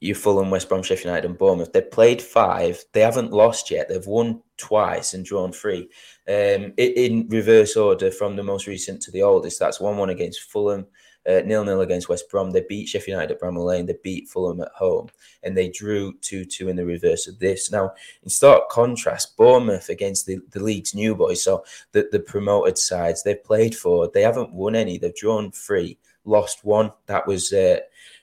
you 0.00 0.16
Fulham, 0.16 0.50
West 0.50 0.68
Brom, 0.68 0.82
Sheffield 0.82 1.04
United, 1.04 1.28
and 1.28 1.38
Bournemouth. 1.38 1.72
They've 1.72 1.88
played 1.88 2.20
five. 2.20 2.82
They 2.92 3.02
haven't 3.02 3.32
lost 3.32 3.70
yet. 3.70 3.88
They've 3.88 4.04
won 4.04 4.42
twice 4.56 5.14
and 5.14 5.24
drawn 5.24 5.52
three. 5.52 5.90
Um, 6.26 6.72
in 6.76 7.28
reverse 7.28 7.76
order 7.76 8.10
from 8.10 8.34
the 8.34 8.42
most 8.42 8.66
recent 8.66 9.00
to 9.02 9.12
the 9.12 9.22
oldest. 9.22 9.60
That's 9.60 9.80
one 9.80 9.96
one 9.96 10.10
against 10.10 10.50
Fulham, 10.50 10.86
uh, 11.30 11.42
nil 11.44 11.64
nil 11.64 11.80
against 11.80 12.08
West 12.08 12.28
Brom. 12.28 12.50
They 12.50 12.64
beat 12.68 12.88
Sheffield 12.88 13.14
United 13.16 13.34
at 13.34 13.40
Bramall 13.40 13.66
Lane. 13.66 13.86
They 13.86 13.96
beat 14.02 14.28
Fulham 14.28 14.60
at 14.60 14.72
home, 14.74 15.08
and 15.42 15.56
they 15.56 15.68
drew 15.68 16.14
two 16.20 16.44
two 16.44 16.68
in 16.68 16.76
the 16.76 16.84
reverse 16.84 17.26
of 17.26 17.38
this. 17.38 17.70
Now, 17.70 17.92
in 18.22 18.28
stark 18.28 18.68
contrast, 18.68 19.36
Bournemouth 19.36 19.88
against 19.88 20.26
the, 20.26 20.38
the 20.50 20.62
league's 20.62 20.94
new 20.94 21.14
boys, 21.14 21.42
so 21.42 21.64
the 21.92 22.08
the 22.10 22.20
promoted 22.20 22.78
sides, 22.78 23.22
they've 23.22 23.42
played 23.42 23.74
for. 23.74 24.08
They 24.08 24.22
haven't 24.22 24.52
won 24.52 24.74
any. 24.74 24.98
They've 24.98 25.14
drawn 25.14 25.50
three, 25.52 25.98
lost 26.24 26.64
one. 26.64 26.92
That 27.06 27.26
was. 27.26 27.52
Uh, 27.52 27.80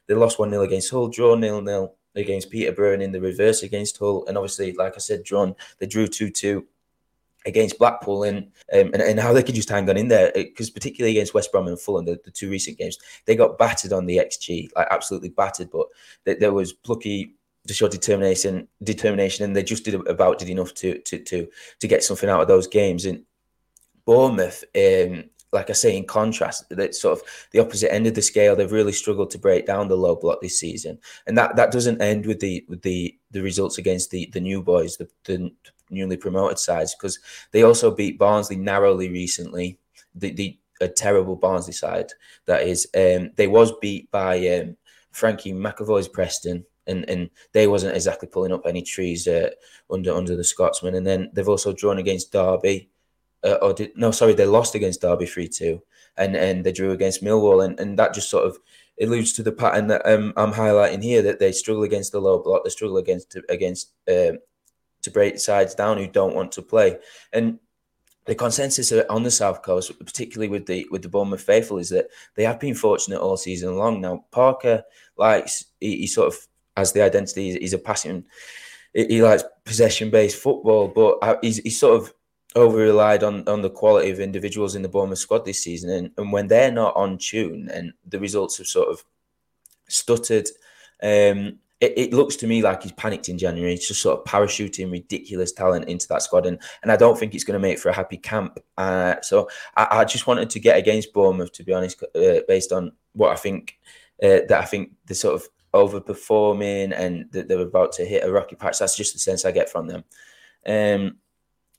they 0.07 0.13
lost 0.13 0.39
1 0.39 0.49
0 0.49 0.63
against 0.63 0.89
Hull, 0.89 1.09
draw 1.09 1.39
0 1.39 1.63
0 1.63 1.91
against 2.15 2.49
Peterborough, 2.49 2.93
and 2.93 3.03
in 3.03 3.11
the 3.11 3.21
reverse 3.21 3.63
against 3.63 3.97
Hull. 3.97 4.25
And 4.27 4.37
obviously, 4.37 4.73
like 4.73 4.93
I 4.95 4.99
said, 4.99 5.23
drawn, 5.23 5.53
they 5.79 5.85
drew 5.85 6.07
2 6.07 6.29
2 6.29 6.65
against 7.47 7.79
Blackpool 7.79 8.23
and, 8.23 8.37
um, 8.73 8.91
and 8.93 9.01
and 9.01 9.19
how 9.19 9.33
they 9.33 9.41
could 9.41 9.55
just 9.55 9.69
hang 9.69 9.89
on 9.89 9.97
in 9.97 10.09
there 10.09 10.31
because 10.35 10.69
particularly 10.69 11.17
against 11.17 11.33
West 11.33 11.51
Brom 11.51 11.67
and 11.67 11.79
Fulham 11.79 12.05
the, 12.05 12.19
the 12.23 12.31
two 12.31 12.49
recent 12.49 12.77
games 12.77 12.97
they 13.25 13.35
got 13.35 13.57
battered 13.57 13.93
on 13.93 14.05
the 14.05 14.17
XG 14.17 14.69
like 14.75 14.87
absolutely 14.91 15.29
battered 15.29 15.71
but 15.71 15.87
th- 16.25 16.39
there 16.39 16.53
was 16.53 16.73
plucky 16.73 17.33
to 17.67 17.73
show 17.73 17.87
determination 17.87 18.67
determination 18.83 19.45
and 19.45 19.55
they 19.55 19.63
just 19.63 19.85
did 19.85 19.95
about 20.07 20.39
did 20.39 20.49
enough 20.49 20.73
to 20.75 20.99
to 20.99 21.19
to 21.19 21.47
to 21.79 21.87
get 21.87 22.03
something 22.03 22.29
out 22.29 22.41
of 22.41 22.47
those 22.47 22.67
games. 22.67 23.05
And 23.05 23.23
Bournemouth 24.05 24.63
um, 24.75 25.25
like 25.53 25.69
I 25.69 25.73
say, 25.73 25.95
in 25.95 26.05
contrast, 26.05 26.69
that 26.69 26.93
sort 26.93 27.19
of 27.19 27.25
the 27.51 27.59
opposite 27.59 27.93
end 27.93 28.05
of 28.05 28.13
the 28.13 28.21
scale, 28.21 28.55
they've 28.55 28.71
really 28.71 28.91
struggled 28.91 29.31
to 29.31 29.39
break 29.39 29.65
down 29.65 29.87
the 29.87 29.95
low 29.95 30.15
block 30.15 30.41
this 30.41 30.59
season, 30.59 30.99
and 31.25 31.37
that 31.37 31.55
that 31.55 31.71
doesn't 31.71 32.01
end 32.01 32.25
with 32.25 32.39
the 32.39 32.65
with 32.67 32.81
the 32.81 33.17
the 33.31 33.41
results 33.41 33.77
against 33.77 34.11
the 34.11 34.29
the 34.33 34.41
new 34.41 34.61
boys, 34.61 34.97
the, 34.97 35.07
the 35.23 35.51
newly 35.89 36.17
promoted 36.17 36.59
sides, 36.59 36.95
because 36.95 37.19
they 37.51 37.63
also 37.63 37.91
beat 37.91 38.19
Barnsley 38.19 38.55
narrowly 38.55 39.09
recently. 39.09 39.79
The 40.15 40.31
the 40.31 40.59
a 40.79 40.87
terrible 40.87 41.35
Barnsley 41.35 41.73
side 41.73 42.11
that 42.45 42.63
is. 42.63 42.87
Um, 42.95 43.31
they 43.35 43.47
was 43.47 43.73
beat 43.81 44.11
by 44.11 44.47
um, 44.49 44.77
Frankie 45.11 45.53
McAvoy's 45.53 46.07
Preston, 46.07 46.65
and 46.85 47.09
and 47.09 47.29
they 47.51 47.67
wasn't 47.67 47.95
exactly 47.95 48.27
pulling 48.27 48.53
up 48.53 48.65
any 48.65 48.81
trees 48.81 49.27
uh, 49.27 49.49
under 49.89 50.13
under 50.13 50.35
the 50.35 50.43
Scotsman. 50.43 50.95
And 50.95 51.05
then 51.05 51.29
they've 51.33 51.49
also 51.49 51.73
drawn 51.73 51.97
against 51.97 52.31
Derby 52.31 52.89
uh, 53.43 53.57
or 53.61 53.73
did, 53.73 53.91
no, 53.95 54.11
sorry, 54.11 54.33
they 54.33 54.45
lost 54.45 54.75
against 54.75 55.01
Derby 55.01 55.25
three 55.25 55.47
two, 55.47 55.81
and 56.17 56.35
and 56.35 56.63
they 56.63 56.71
drew 56.71 56.91
against 56.91 57.23
Millwall, 57.23 57.63
and 57.63 57.79
and 57.79 57.97
that 57.99 58.13
just 58.13 58.29
sort 58.29 58.45
of 58.45 58.57
alludes 58.99 59.31
to 59.33 59.43
the 59.43 59.51
pattern 59.51 59.87
that 59.87 60.05
um, 60.05 60.33
I'm 60.35 60.53
highlighting 60.53 61.03
here 61.03 61.21
that 61.21 61.39
they 61.39 61.51
struggle 61.51 61.83
against 61.83 62.11
the 62.11 62.19
low 62.19 62.41
block, 62.41 62.63
they 62.63 62.69
struggle 62.69 62.97
against 62.97 63.37
against 63.49 63.91
um, 64.09 64.39
to 65.07 65.13
break 65.13 65.39
sides 65.39 65.75
down 65.75 65.97
who 65.97 66.07
don't 66.07 66.35
want 66.35 66.51
to 66.53 66.61
play. 66.61 66.97
And 67.33 67.59
the 68.27 68.35
consensus 68.35 68.91
on 69.09 69.23
the 69.23 69.31
south 69.31 69.63
coast, 69.63 69.97
particularly 70.05 70.49
with 70.49 70.65
the 70.65 70.85
with 70.91 71.01
the 71.01 71.09
Bournemouth 71.09 71.41
faithful, 71.41 71.77
is 71.77 71.89
that 71.89 72.09
they 72.35 72.43
have 72.43 72.59
been 72.59 72.75
fortunate 72.75 73.21
all 73.21 73.37
season 73.37 73.77
long. 73.77 74.01
Now 74.01 74.25
Parker 74.31 74.83
likes 75.15 75.65
he, 75.79 75.97
he 75.99 76.07
sort 76.07 76.27
of 76.27 76.37
has 76.75 76.91
the 76.91 77.01
identity. 77.01 77.57
He's 77.57 77.73
a 77.73 77.77
passing. 77.77 78.25
He 78.93 79.21
likes 79.21 79.43
possession 79.63 80.09
based 80.09 80.41
football, 80.41 80.87
but 80.89 81.19
uh, 81.21 81.37
he's, 81.41 81.57
he's 81.57 81.79
sort 81.79 82.01
of 82.01 82.13
over 82.55 82.77
relied 82.77 83.23
on 83.23 83.47
on 83.47 83.61
the 83.61 83.69
quality 83.69 84.09
of 84.09 84.19
individuals 84.19 84.75
in 84.75 84.81
the 84.81 84.89
Bournemouth 84.89 85.19
squad 85.19 85.45
this 85.45 85.63
season, 85.63 85.89
and, 85.89 86.11
and 86.17 86.31
when 86.33 86.47
they're 86.47 86.71
not 86.71 86.97
on 86.97 87.17
tune 87.17 87.69
and 87.73 87.93
the 88.05 88.19
results 88.19 88.57
have 88.57 88.67
sort 88.67 88.89
of 88.89 89.03
stuttered. 89.87 90.47
Um, 91.01 91.59
it, 91.79 91.93
it, 91.95 92.13
looks 92.13 92.35
to 92.37 92.47
me 92.47 92.61
like 92.63 92.83
he's 92.83 92.91
panicked 92.93 93.29
in 93.29 93.37
January. 93.37 93.71
He's 93.71 93.87
just 93.87 94.01
sort 94.01 94.19
of 94.19 94.25
parachuting 94.25 94.91
ridiculous 94.91 95.51
talent 95.51 95.87
into 95.87 96.07
that 96.07 96.23
squad, 96.23 96.45
and, 96.45 96.59
and 96.81 96.91
I 96.91 96.95
don't 96.95 97.17
think 97.17 97.35
it's 97.35 97.43
going 97.43 97.59
to 97.59 97.65
make 97.67 97.77
for 97.77 97.89
a 97.89 97.95
happy 97.95 98.17
camp. 98.17 98.59
Uh, 98.77 99.15
so 99.21 99.49
I, 99.75 99.87
I, 99.91 100.05
just 100.05 100.25
wanted 100.25 100.49
to 100.51 100.59
get 100.59 100.77
against 100.77 101.13
Bournemouth, 101.13 101.51
to 101.53 101.63
be 101.63 101.73
honest, 101.73 102.01
uh, 102.15 102.39
based 102.47 102.71
on 102.71 102.93
what 103.13 103.31
I 103.31 103.35
think 103.35 103.77
uh, 104.23 104.41
that 104.49 104.61
I 104.61 104.65
think 104.65 104.93
the 105.05 105.13
sort 105.13 105.35
of 105.35 105.47
overperforming 105.73 106.97
and 106.97 107.31
that 107.31 107.47
they're 107.47 107.59
about 107.59 107.91
to 107.93 108.05
hit 108.05 108.23
a 108.23 108.31
rocky 108.31 108.55
patch. 108.55 108.79
That's 108.79 108.97
just 108.97 109.13
the 109.13 109.19
sense 109.19 109.45
I 109.45 109.51
get 109.51 109.69
from 109.69 109.87
them. 109.87 110.03
Um, 110.65 111.17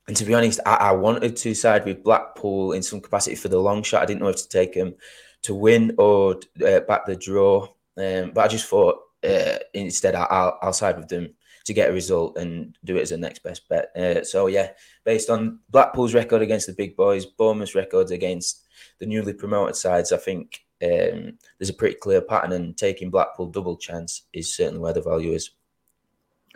and 0.07 0.17
to 0.17 0.25
be 0.25 0.35
honest, 0.35 0.61
I, 0.65 0.75
I, 0.75 0.93
wanted 0.93 1.37
to 1.37 1.55
side 1.55 1.85
with 1.85 2.05
Blackpool 2.05 2.73
in 2.73 2.83
some 2.83 3.01
capacity 3.01 3.37
for 3.37 3.49
the 3.49 3.59
long 3.59 3.83
shot. 3.83 4.03
I 4.03 4.07
didn't 4.07 4.23
know 4.23 4.29
if 4.29 4.37
to 4.37 4.49
take 4.49 4.75
them 4.75 4.95
to 5.43 5.55
win 5.55 5.95
or 5.99 6.41
uh, 6.65 6.81
back 6.81 7.05
the 7.05 7.17
draw. 7.17 7.69
Um, 7.97 8.31
but 8.33 8.45
I 8.45 8.49
just 8.49 8.67
thought 8.67 9.01
uh, 9.25 9.59
instead 9.75 10.15
I'll, 10.15 10.59
I'll 10.63 10.73
side 10.73 10.97
with 10.97 11.09
them 11.09 11.35
to 11.65 11.75
get 11.75 11.91
a 11.91 11.93
result 11.93 12.39
and 12.39 12.77
do 12.85 12.97
it 12.97 13.03
as 13.03 13.13
a 13.13 13.17
next 13.17 13.43
best 13.43 13.69
bet. 13.69 13.95
Uh, 13.97 14.25
so 14.25 14.47
yeah, 14.47 14.71
based 15.05 15.29
on 15.29 15.59
Blackpool's 15.71 16.15
record 16.15 16.43
against 16.43 16.67
the 16.67 16.73
big 16.73 16.97
boys, 16.97 17.27
Bournemouth's 17.27 17.75
records 17.75 18.11
against 18.11 18.67
the 18.99 19.07
newly 19.07 19.33
promoted 19.33 19.77
sides, 19.77 20.13
I 20.13 20.17
think 20.17 20.65
um, 20.83 21.39
there's 21.59 21.71
a 21.71 21.75
pretty 21.75 21.97
clear 21.97 22.21
pattern, 22.21 22.53
and 22.53 22.77
taking 22.77 23.11
Blackpool 23.11 23.47
double 23.47 23.77
chance 23.77 24.23
is 24.33 24.55
certainly 24.55 24.81
where 24.81 24.93
the 24.93 25.03
value 25.03 25.33
is. 25.33 25.51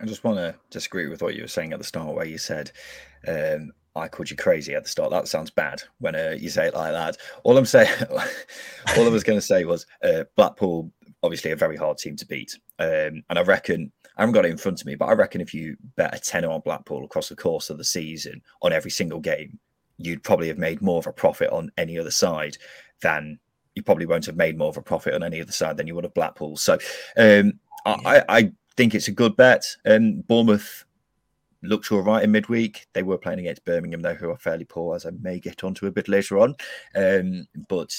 I 0.00 0.06
just 0.06 0.24
want 0.24 0.38
to 0.38 0.54
disagree 0.70 1.08
with 1.08 1.22
what 1.22 1.34
you 1.34 1.42
were 1.42 1.48
saying 1.48 1.72
at 1.72 1.78
the 1.78 1.84
start, 1.84 2.14
where 2.14 2.24
you 2.24 2.38
said 2.38 2.72
um, 3.28 3.72
I 3.94 4.08
called 4.08 4.30
you 4.30 4.36
crazy 4.36 4.74
at 4.74 4.84
the 4.84 4.88
start. 4.88 5.10
That 5.10 5.28
sounds 5.28 5.50
bad 5.50 5.82
when 5.98 6.14
uh, 6.14 6.36
you 6.38 6.48
say 6.48 6.68
it 6.68 6.74
like 6.74 6.92
that. 6.92 7.18
All 7.44 7.58
I'm 7.58 7.66
saying, 7.66 7.90
all 8.10 9.06
I 9.06 9.08
was 9.08 9.24
going 9.24 9.38
to 9.38 9.44
say 9.44 9.64
was 9.64 9.86
uh, 10.02 10.24
Blackpool, 10.36 10.90
obviously 11.22 11.50
a 11.52 11.56
very 11.56 11.76
hard 11.76 11.98
team 11.98 12.16
to 12.16 12.26
beat, 12.26 12.58
um, 12.78 13.22
and 13.28 13.38
I 13.38 13.42
reckon 13.42 13.92
I 14.16 14.22
haven't 14.22 14.34
got 14.34 14.44
it 14.44 14.50
in 14.50 14.58
front 14.58 14.80
of 14.80 14.86
me, 14.86 14.94
but 14.94 15.06
I 15.06 15.12
reckon 15.12 15.40
if 15.40 15.54
you 15.54 15.76
bet 15.96 16.14
a 16.14 16.20
tenner 16.20 16.50
on 16.50 16.60
Blackpool 16.60 17.04
across 17.04 17.28
the 17.28 17.36
course 17.36 17.70
of 17.70 17.78
the 17.78 17.84
season 17.84 18.42
on 18.62 18.72
every 18.72 18.90
single 18.90 19.20
game, 19.20 19.58
you'd 19.98 20.22
probably 20.22 20.48
have 20.48 20.58
made 20.58 20.82
more 20.82 20.98
of 20.98 21.06
a 21.06 21.12
profit 21.12 21.50
on 21.50 21.70
any 21.78 21.98
other 21.98 22.10
side 22.10 22.56
than 23.00 23.38
you 23.74 23.82
probably 23.82 24.06
won't 24.06 24.26
have 24.26 24.36
made 24.36 24.58
more 24.58 24.68
of 24.68 24.76
a 24.76 24.82
profit 24.82 25.14
on 25.14 25.22
any 25.22 25.40
other 25.40 25.52
side 25.52 25.76
than 25.76 25.86
you 25.86 25.94
would 25.94 26.04
have 26.04 26.14
Blackpool. 26.14 26.56
So 26.56 26.78
um, 27.16 27.54
I, 27.86 28.22
I, 28.28 28.52
think 28.74 28.94
it's 28.94 29.08
a 29.08 29.12
good 29.12 29.36
bet. 29.36 29.66
Um, 29.84 30.22
Bournemouth 30.22 30.86
looked 31.62 31.92
all 31.92 32.00
right 32.00 32.24
in 32.24 32.32
midweek. 32.32 32.86
They 32.94 33.02
were 33.02 33.18
playing 33.18 33.40
against 33.40 33.66
Birmingham, 33.66 34.00
though, 34.00 34.14
who 34.14 34.30
are 34.30 34.38
fairly 34.38 34.64
poor, 34.64 34.96
as 34.96 35.04
I 35.04 35.10
may 35.20 35.38
get 35.38 35.62
onto 35.62 35.86
a 35.86 35.90
bit 35.90 36.08
later 36.08 36.38
on. 36.38 36.54
Um, 36.94 37.46
but 37.68 37.94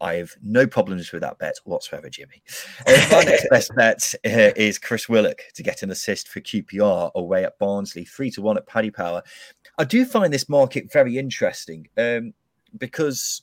I 0.00 0.14
have 0.14 0.32
no 0.42 0.66
problems 0.66 1.12
with 1.12 1.22
that 1.22 1.38
bet 1.38 1.56
whatsoever, 1.64 2.08
Jimmy. 2.08 2.42
Uh, 2.86 3.06
my 3.10 3.22
next 3.24 3.48
best 3.50 3.74
bet 3.74 4.14
uh, 4.24 4.52
is 4.56 4.78
Chris 4.78 5.08
Willock 5.08 5.42
to 5.54 5.62
get 5.62 5.82
an 5.82 5.90
assist 5.90 6.28
for 6.28 6.40
QPR 6.40 7.12
away 7.14 7.44
at 7.44 7.58
Barnsley, 7.58 8.04
three 8.04 8.30
to 8.32 8.42
one 8.42 8.56
at 8.56 8.66
Paddy 8.66 8.90
Power. 8.90 9.22
I 9.78 9.84
do 9.84 10.04
find 10.04 10.32
this 10.32 10.48
market 10.48 10.92
very 10.92 11.18
interesting 11.18 11.88
um, 11.98 12.32
because 12.78 13.42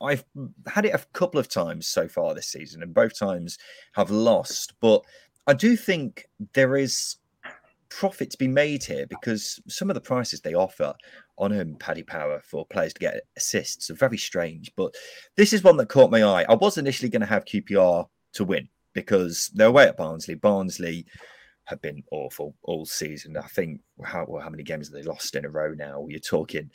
I've 0.00 0.24
had 0.66 0.84
it 0.84 0.94
a 0.94 1.04
couple 1.12 1.40
of 1.40 1.48
times 1.48 1.86
so 1.86 2.08
far 2.08 2.34
this 2.34 2.48
season, 2.48 2.82
and 2.82 2.94
both 2.94 3.18
times 3.18 3.58
have 3.92 4.10
lost. 4.10 4.74
But 4.80 5.02
I 5.46 5.54
do 5.54 5.76
think 5.76 6.28
there 6.52 6.76
is 6.76 7.16
profit 7.88 8.30
to 8.30 8.38
be 8.38 8.48
made 8.48 8.82
here 8.82 9.06
because 9.06 9.60
some 9.68 9.88
of 9.88 9.94
the 9.94 10.00
prices 10.00 10.40
they 10.40 10.54
offer 10.54 10.94
on 11.38 11.52
him, 11.52 11.76
Paddy 11.76 12.02
Power 12.02 12.40
for 12.44 12.66
players 12.66 12.92
to 12.94 13.00
get 13.00 13.22
assists 13.36 13.88
So 13.88 13.94
very 13.94 14.18
strange. 14.18 14.72
But 14.76 14.94
this 15.36 15.52
is 15.52 15.64
one 15.64 15.76
that 15.78 15.88
caught 15.88 16.10
my 16.10 16.22
eye. 16.22 16.46
I 16.48 16.54
was 16.54 16.78
initially 16.78 17.08
going 17.08 17.20
to 17.20 17.26
have 17.26 17.44
QPR 17.44 18.06
to 18.34 18.44
win 18.44 18.68
because 18.92 19.50
they're 19.54 19.68
away 19.68 19.84
at 19.84 19.96
Barnsley. 19.96 20.34
Barnsley 20.34 21.06
have 21.64 21.80
been 21.82 22.02
awful 22.12 22.54
all 22.62 22.86
season. 22.86 23.36
I 23.36 23.46
think 23.48 23.80
how 24.04 24.26
well, 24.28 24.42
how 24.42 24.50
many 24.50 24.62
games 24.62 24.88
have 24.88 24.94
they 24.94 25.08
lost 25.08 25.34
in 25.34 25.44
a 25.44 25.50
row 25.50 25.72
now? 25.72 26.06
You're 26.08 26.20
talking 26.20 26.70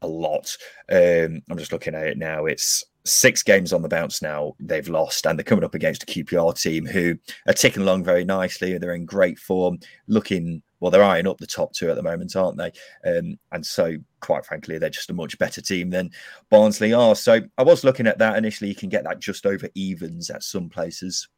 a 0.00 0.06
lot. 0.06 0.56
Um, 0.90 1.42
I'm 1.50 1.58
just 1.58 1.72
looking 1.72 1.94
at 1.94 2.06
it 2.06 2.18
now. 2.18 2.46
It's 2.46 2.84
six 3.04 3.42
games 3.42 3.72
on 3.72 3.82
the 3.82 3.88
bounce 3.88 4.22
now 4.22 4.54
they've 4.60 4.88
lost 4.88 5.26
and 5.26 5.36
they're 5.36 5.44
coming 5.44 5.64
up 5.64 5.74
against 5.74 6.04
a 6.04 6.06
qpr 6.06 6.56
team 6.56 6.86
who 6.86 7.16
are 7.48 7.52
ticking 7.52 7.82
along 7.82 8.04
very 8.04 8.24
nicely 8.24 8.78
they're 8.78 8.94
in 8.94 9.04
great 9.04 9.40
form 9.40 9.76
looking 10.06 10.62
well 10.82 10.90
they're 10.90 11.04
eyeing 11.04 11.28
up 11.28 11.38
the 11.38 11.46
top 11.46 11.72
two 11.72 11.88
at 11.88 11.96
the 11.96 12.02
moment 12.02 12.34
aren't 12.34 12.58
they? 12.58 12.72
Um, 13.06 13.38
and 13.52 13.64
so 13.64 13.96
quite 14.20 14.44
frankly 14.44 14.78
they're 14.78 14.90
just 14.90 15.10
a 15.10 15.14
much 15.14 15.38
better 15.38 15.62
team 15.62 15.90
than 15.90 16.10
barnsley 16.50 16.92
are. 16.92 17.14
So 17.14 17.40
i 17.56 17.62
was 17.62 17.84
looking 17.84 18.08
at 18.08 18.18
that 18.18 18.36
initially. 18.36 18.68
You 18.68 18.74
can 18.74 18.88
get 18.88 19.04
that 19.04 19.20
just 19.20 19.46
over 19.46 19.68
evens 19.74 20.28
at 20.28 20.42
some 20.42 20.68
places. 20.68 21.28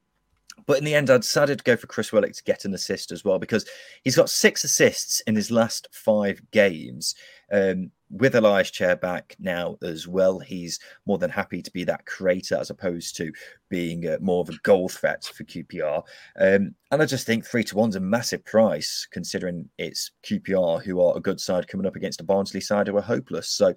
But 0.66 0.78
in 0.78 0.84
the 0.84 0.94
end, 0.94 1.10
I 1.10 1.18
decided 1.18 1.58
to 1.58 1.64
go 1.64 1.76
for 1.76 1.88
Chris 1.88 2.12
Willock 2.12 2.32
to 2.32 2.44
get 2.44 2.64
an 2.64 2.74
assist 2.74 3.12
as 3.12 3.24
well 3.24 3.38
because 3.38 3.66
he's 4.02 4.16
got 4.16 4.30
six 4.30 4.64
assists 4.64 5.20
in 5.22 5.34
his 5.34 5.50
last 5.50 5.88
five 5.92 6.40
games. 6.52 7.14
Um, 7.52 7.90
with 8.14 8.37
Ilias 8.37 8.71
Chair 8.71 8.94
back 8.94 9.35
now 9.40 9.76
as 9.83 10.06
well, 10.06 10.38
he's 10.38 10.78
more 11.04 11.18
than 11.18 11.30
happy 11.30 11.61
to 11.61 11.71
be 11.73 11.83
that 11.85 12.06
creator 12.06 12.56
as 12.56 12.71
opposed 12.71 13.16
to 13.16 13.33
being 13.68 14.06
uh, 14.06 14.18
more 14.21 14.40
of 14.40 14.49
a 14.49 14.59
goal 14.62 14.88
threat 14.88 15.25
for 15.25 15.42
QPR. 15.42 15.99
Um, 16.38 16.75
and 16.92 17.02
I 17.02 17.06
just 17.06 17.26
think 17.26 17.44
three 17.44 17.64
to 17.64 17.76
one's 17.76 17.97
a 17.97 18.00
massive 18.00 18.44
price 18.44 19.06
considering 19.11 19.68
it's 19.78 20.12
QPR 20.23 20.85
who 20.85 21.00
are 21.00 21.16
a 21.16 21.21
good 21.21 21.40
side 21.40 21.66
coming 21.66 21.87
up 21.87 21.97
against 21.97 22.21
a 22.21 22.25
Barnsley 22.25 22.61
side 22.61 22.87
who 22.87 22.97
are 22.97 23.02
hopeless. 23.02 23.50
So 23.50 23.75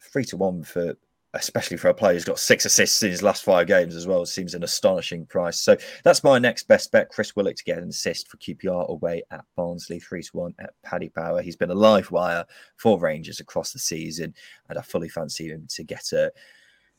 three 0.00 0.24
to 0.26 0.38
one 0.38 0.62
for 0.62 0.96
especially 1.34 1.76
for 1.76 1.88
a 1.88 1.94
player 1.94 2.14
who's 2.14 2.24
got 2.24 2.38
six 2.38 2.64
assists 2.64 3.02
in 3.02 3.10
his 3.10 3.22
last 3.22 3.44
five 3.44 3.66
games 3.66 3.94
as 3.94 4.06
well, 4.06 4.24
seems 4.24 4.54
an 4.54 4.64
astonishing 4.64 5.26
price. 5.26 5.60
So 5.60 5.76
that's 6.02 6.24
my 6.24 6.38
next 6.38 6.68
best 6.68 6.90
bet. 6.90 7.10
Chris 7.10 7.36
Willock 7.36 7.56
to 7.56 7.64
get 7.64 7.78
an 7.78 7.88
assist 7.88 8.28
for 8.28 8.38
QPR 8.38 8.88
away 8.88 9.22
at 9.30 9.44
Barnsley, 9.56 10.00
three 10.00 10.22
to 10.22 10.30
one 10.32 10.54
at 10.58 10.70
Paddy 10.82 11.10
Power. 11.10 11.42
He's 11.42 11.56
been 11.56 11.70
a 11.70 11.74
live 11.74 12.10
wire 12.10 12.44
for 12.76 12.98
Rangers 12.98 13.40
across 13.40 13.72
the 13.72 13.78
season, 13.78 14.34
and 14.68 14.78
I 14.78 14.82
fully 14.82 15.08
fancy 15.08 15.48
him 15.48 15.66
to 15.70 15.84
get 15.84 16.12
a. 16.12 16.32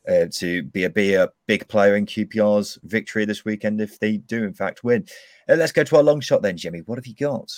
Uh, 0.08 0.26
to 0.32 0.64
be 0.64 0.86
a 0.86 0.90
be 0.90 1.16
a 1.16 1.28
big 1.46 1.68
player 1.68 1.98
in 1.98 2.06
QPR's 2.06 2.80
victory 2.84 3.26
this 3.26 3.44
weekend 3.44 3.82
if 3.82 4.00
they 4.00 4.16
do 4.16 4.46
in 4.46 4.54
fact 4.54 4.82
win. 4.82 5.06
Uh, 5.48 5.56
let's 5.56 5.74
go 5.74 5.84
to 5.84 5.98
our 5.98 6.02
long 6.02 6.22
shot 6.22 6.42
then, 6.42 6.56
Jimmy. 6.56 6.80
What 6.86 6.98
have 6.98 7.06
you 7.06 7.14
got? 7.14 7.52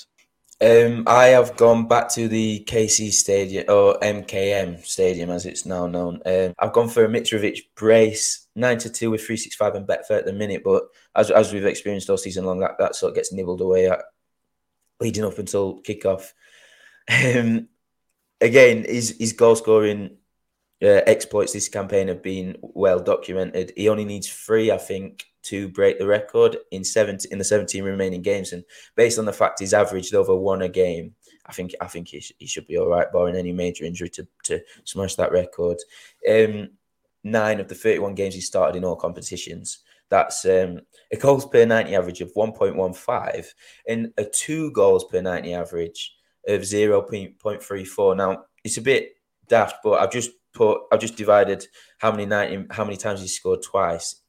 Um, 0.62 1.06
I 1.08 1.28
have 1.28 1.58
gone 1.58 1.88
back 1.88 2.10
to 2.10 2.28
the 2.28 2.64
KC 2.68 3.12
Stadium 3.12 3.66
or 3.68 3.98
MKM 4.00 4.86
Stadium 4.86 5.32
as 5.32 5.48
it's 5.48 5.66
now 5.66 5.88
known. 5.88 6.22
Um, 6.24 6.54
I've 6.60 6.74
gone 6.74 6.88
for 6.88 7.04
a 7.04 7.08
Mitrovic 7.08 7.62
brace, 7.76 8.48
nine 8.56 8.78
to 8.78 8.90
two 8.92 9.10
with 9.10 9.26
three 9.26 9.38
six 9.38 9.56
five 9.56 9.74
and 9.74 9.88
Betfair 9.88 10.20
at 10.20 10.26
the 10.26 10.34
minute. 10.34 10.62
But 10.64 10.84
as 11.16 11.32
as 11.32 11.52
we've 11.52 11.66
experienced 11.66 12.12
all 12.12 12.18
season 12.18 12.46
long, 12.46 12.60
that, 12.60 12.78
that 12.78 12.96
sort 12.96 13.10
of 13.10 13.16
gets 13.16 13.34
nibbled 13.34 13.62
away 13.62 13.90
at 13.90 14.04
leading 15.00 15.26
up 15.26 15.40
until 15.40 15.82
kickoff. 15.82 16.32
Um, 17.10 17.68
again, 18.40 18.86
his 18.88 19.16
his 19.20 19.34
goal 19.34 19.56
scoring 19.56 20.18
uh, 20.84 21.02
exploits 21.08 21.54
this 21.54 21.70
campaign 21.70 22.08
have 22.08 22.22
been 22.22 22.58
well 22.62 23.00
documented. 23.00 23.74
He 23.76 23.90
only 23.90 24.06
needs 24.06 24.32
three, 24.32 24.70
I 24.70 24.78
think, 24.78 25.26
to 25.44 25.70
break 25.70 25.98
the 25.98 26.08
record 26.08 26.58
in 26.72 26.84
seven 26.84 27.18
in 27.32 27.38
the 27.38 27.44
17 27.44 27.84
remaining 27.84 28.22
games. 28.22 28.54
And 28.54 28.64
based 28.96 29.20
on 29.20 29.26
the 29.26 29.34
fact 29.34 29.60
he's 29.60 29.74
averaged 29.74 30.14
over 30.14 30.36
one 30.36 30.62
a 30.62 30.70
game, 30.70 31.16
I 31.46 31.54
think 31.54 31.74
I 31.82 31.88
think 31.88 32.10
he, 32.10 32.20
sh- 32.20 32.34
he 32.38 32.48
should 32.48 32.68
be 32.68 32.78
all 32.78 32.88
right, 32.88 33.12
barring 33.12 33.36
any 33.36 33.52
major 33.52 33.86
injury 33.86 34.10
to 34.10 34.28
to 34.44 34.62
smash 34.84 35.16
that 35.16 35.32
record. 35.32 35.78
Um, 36.30 36.70
nine 37.24 37.60
of 37.60 37.68
the 37.68 37.76
31 37.76 38.16
games 38.16 38.36
he 38.36 38.42
started 38.42 38.78
in 38.78 38.86
all 38.86 38.96
competitions. 38.96 39.80
That's 40.10 40.44
um, 40.46 40.82
a 41.12 41.18
goals 41.18 41.46
per 41.46 41.66
90 41.66 41.96
average 41.96 42.22
of 42.22 42.34
1.15 42.34 43.46
and 43.88 44.14
a 44.18 44.26
two 44.26 44.72
goals 44.72 45.06
per 45.06 45.22
90 45.22 45.54
average 45.54 46.14
of 46.48 46.62
0.34. 46.62 48.18
Now, 48.18 48.44
it's 48.64 48.78
a 48.78 48.82
bit 48.82 49.14
daft, 49.48 49.78
but 49.84 50.02
I've 50.02 50.12
just 50.12 50.32
put 50.54 50.82
I've 50.92 51.00
just 51.00 51.16
divided 51.16 51.66
how 52.00 52.12
many 52.12 52.26
90 52.26 52.68
how 52.72 52.84
many 52.84 52.98
times 52.98 53.22
he 53.22 53.28
scored 53.28 53.62
twice 53.62 54.22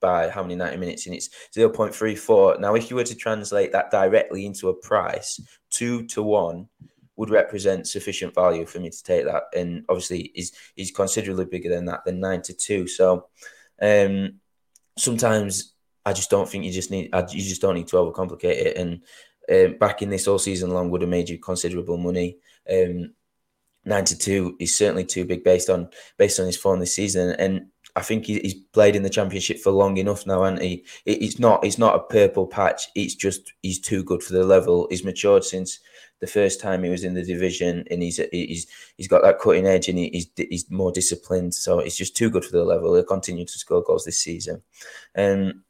by 0.00 0.28
how 0.28 0.42
many 0.42 0.54
90 0.54 0.76
minutes 0.76 1.06
and 1.06 1.14
it's 1.14 1.28
0.34 1.56 2.60
now 2.60 2.74
if 2.74 2.90
you 2.90 2.96
were 2.96 3.04
to 3.04 3.14
translate 3.14 3.72
that 3.72 3.90
directly 3.90 4.46
into 4.46 4.68
a 4.68 4.74
price 4.74 5.40
two 5.70 6.06
to 6.06 6.22
one 6.22 6.68
would 7.16 7.30
represent 7.30 7.86
sufficient 7.86 8.34
value 8.34 8.64
for 8.64 8.78
me 8.78 8.90
to 8.90 9.02
take 9.02 9.24
that 9.24 9.44
and 9.56 9.84
obviously 9.88 10.30
he's 10.34 10.52
he's 10.74 10.90
considerably 10.90 11.44
bigger 11.44 11.68
than 11.68 11.84
that 11.86 12.04
than 12.04 12.20
nine 12.20 12.42
to 12.42 12.54
two 12.54 12.86
so 12.86 13.26
um 13.82 14.34
sometimes 14.96 15.74
i 16.06 16.12
just 16.12 16.30
don't 16.30 16.48
think 16.48 16.64
you 16.64 16.72
just 16.72 16.90
need 16.90 17.10
you 17.30 17.42
just 17.42 17.60
don't 17.60 17.74
need 17.74 17.88
to 17.88 17.96
overcomplicate 17.96 18.44
it 18.44 18.76
and 18.76 19.02
um, 19.50 19.76
backing 19.78 20.10
this 20.10 20.28
all 20.28 20.38
season 20.38 20.70
long 20.70 20.90
would 20.90 21.00
have 21.00 21.10
made 21.10 21.28
you 21.28 21.38
considerable 21.38 21.96
money. 21.96 22.38
Um, 22.70 23.14
92 23.84 24.56
is 24.60 24.76
certainly 24.76 25.04
too 25.04 25.24
big 25.24 25.42
based 25.42 25.70
on 25.70 25.88
based 26.18 26.38
on 26.38 26.46
his 26.46 26.56
form 26.56 26.80
this 26.80 26.94
season, 26.94 27.30
and 27.30 27.68
I 27.98 28.02
think 28.02 28.26
he's 28.26 28.54
played 28.54 28.94
in 28.94 29.02
the 29.02 29.10
championship 29.10 29.58
for 29.58 29.72
long 29.72 29.96
enough 29.96 30.24
now, 30.24 30.44
and 30.44 30.62
he 30.62 30.84
it's 31.04 31.40
not 31.40 31.64
it's 31.64 31.78
not 31.78 31.96
a 31.96 32.04
purple 32.04 32.46
patch. 32.46 32.88
It's 32.94 33.16
just 33.16 33.52
he's 33.60 33.80
too 33.80 34.04
good 34.04 34.22
for 34.22 34.34
the 34.34 34.44
level. 34.44 34.86
He's 34.88 35.04
matured 35.04 35.42
since 35.42 35.80
the 36.20 36.28
first 36.28 36.60
time 36.60 36.84
he 36.84 36.90
was 36.90 37.02
in 37.02 37.14
the 37.14 37.24
division, 37.24 37.84
and 37.90 38.00
he's 38.00 38.20
he's 38.30 38.68
he's 38.96 39.08
got 39.08 39.22
that 39.22 39.40
cutting 39.40 39.66
edge, 39.66 39.88
and 39.88 39.98
he's 39.98 40.28
he's 40.36 40.70
more 40.70 40.92
disciplined. 40.92 41.56
So 41.56 41.80
it's 41.80 41.96
just 41.96 42.16
too 42.16 42.30
good 42.30 42.44
for 42.44 42.52
the 42.52 42.64
level. 42.64 42.94
He'll 42.94 43.02
continue 43.02 43.44
to 43.44 43.58
score 43.58 43.82
goals 43.82 44.04
this 44.04 44.20
season, 44.20 44.62
um, 45.16 45.64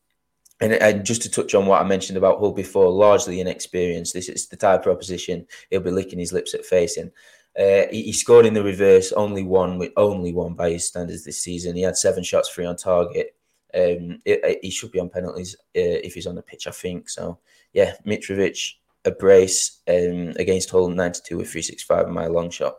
and 0.60 0.74
and 0.74 1.06
just 1.06 1.22
to 1.22 1.30
touch 1.30 1.54
on 1.54 1.64
what 1.64 1.80
I 1.80 1.84
mentioned 1.84 2.18
about 2.18 2.40
Hull 2.40 2.52
before, 2.52 2.90
largely 2.90 3.40
inexperienced. 3.40 4.12
This 4.12 4.28
is 4.28 4.48
the 4.48 4.56
type 4.56 4.84
of 4.84 4.92
opposition 4.92 5.46
he'll 5.70 5.80
be 5.80 5.90
licking 5.90 6.18
his 6.18 6.34
lips 6.34 6.52
at 6.52 6.66
facing. 6.66 7.10
Uh, 7.58 7.86
he, 7.90 8.02
he, 8.02 8.12
scored 8.12 8.46
in 8.46 8.54
the 8.54 8.62
reverse, 8.62 9.10
only 9.12 9.42
one 9.42 9.82
only 9.96 10.32
one 10.32 10.54
by 10.54 10.70
his 10.70 10.86
standards 10.86 11.24
this 11.24 11.42
season. 11.42 11.74
He 11.74 11.82
had 11.82 11.96
seven 11.96 12.22
shots 12.22 12.48
free 12.48 12.64
on 12.64 12.76
target. 12.76 13.34
Um, 13.74 14.20
it, 14.24 14.40
it, 14.44 14.58
he 14.62 14.70
should 14.70 14.92
be 14.92 15.00
on 15.00 15.08
penalties 15.08 15.56
uh, 15.58 15.98
if 16.04 16.14
he's 16.14 16.28
on 16.28 16.36
the 16.36 16.42
pitch, 16.42 16.68
I 16.68 16.70
think. 16.70 17.08
So 17.08 17.38
yeah, 17.72 17.94
Mitrovic 18.06 18.74
a 19.04 19.10
brace 19.10 19.80
um, 19.88 20.34
against 20.36 20.70
Hull 20.70 20.88
92 20.88 21.36
with 21.36 21.50
365 21.50 22.06
in 22.06 22.14
my 22.14 22.26
long 22.26 22.50
shot. 22.50 22.76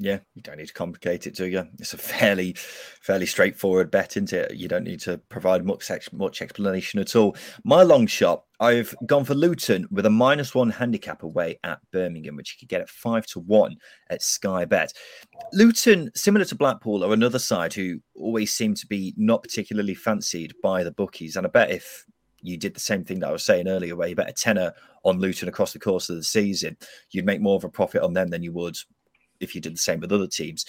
Yeah, 0.00 0.20
you 0.36 0.42
don't 0.42 0.58
need 0.58 0.68
to 0.68 0.74
complicate 0.74 1.26
it, 1.26 1.34
do 1.34 1.46
you? 1.46 1.66
It's 1.80 1.92
a 1.92 1.98
fairly, 1.98 2.52
fairly 3.00 3.26
straightforward 3.26 3.90
bet, 3.90 4.16
isn't 4.16 4.32
it? 4.32 4.54
You 4.54 4.68
don't 4.68 4.84
need 4.84 5.00
to 5.00 5.18
provide 5.28 5.64
much 5.64 5.90
much 6.12 6.40
explanation 6.40 7.00
at 7.00 7.16
all. 7.16 7.36
My 7.64 7.82
long 7.82 8.06
shot, 8.06 8.44
I've 8.60 8.94
gone 9.06 9.24
for 9.24 9.34
Luton 9.34 9.88
with 9.90 10.06
a 10.06 10.10
minus 10.10 10.54
one 10.54 10.70
handicap 10.70 11.24
away 11.24 11.58
at 11.64 11.80
Birmingham, 11.90 12.36
which 12.36 12.54
you 12.54 12.60
could 12.60 12.68
get 12.68 12.80
at 12.80 12.88
five 12.88 13.26
to 13.26 13.40
one 13.40 13.74
at 14.08 14.22
Sky 14.22 14.64
Bet. 14.64 14.92
Luton, 15.52 16.12
similar 16.14 16.44
to 16.44 16.54
Blackpool, 16.54 17.04
are 17.04 17.12
another 17.12 17.40
side 17.40 17.74
who 17.74 17.98
always 18.14 18.52
seem 18.52 18.74
to 18.74 18.86
be 18.86 19.14
not 19.16 19.42
particularly 19.42 19.94
fancied 19.94 20.54
by 20.62 20.84
the 20.84 20.92
bookies, 20.92 21.34
and 21.34 21.44
I 21.44 21.50
bet 21.50 21.72
if 21.72 22.04
you 22.40 22.56
did 22.56 22.74
the 22.74 22.80
same 22.80 23.02
thing 23.02 23.18
that 23.18 23.30
I 23.30 23.32
was 23.32 23.44
saying 23.44 23.66
earlier, 23.66 23.96
where 23.96 24.06
you 24.06 24.14
bet 24.14 24.30
a 24.30 24.32
tenner 24.32 24.72
on 25.02 25.18
Luton 25.18 25.48
across 25.48 25.72
the 25.72 25.80
course 25.80 26.08
of 26.08 26.14
the 26.14 26.22
season, 26.22 26.76
you'd 27.10 27.26
make 27.26 27.40
more 27.40 27.56
of 27.56 27.64
a 27.64 27.68
profit 27.68 28.02
on 28.02 28.12
them 28.12 28.28
than 28.28 28.44
you 28.44 28.52
would 28.52 28.76
if 29.40 29.54
you 29.54 29.60
did 29.60 29.74
the 29.74 29.78
same 29.78 30.00
with 30.00 30.12
other 30.12 30.26
teams. 30.26 30.64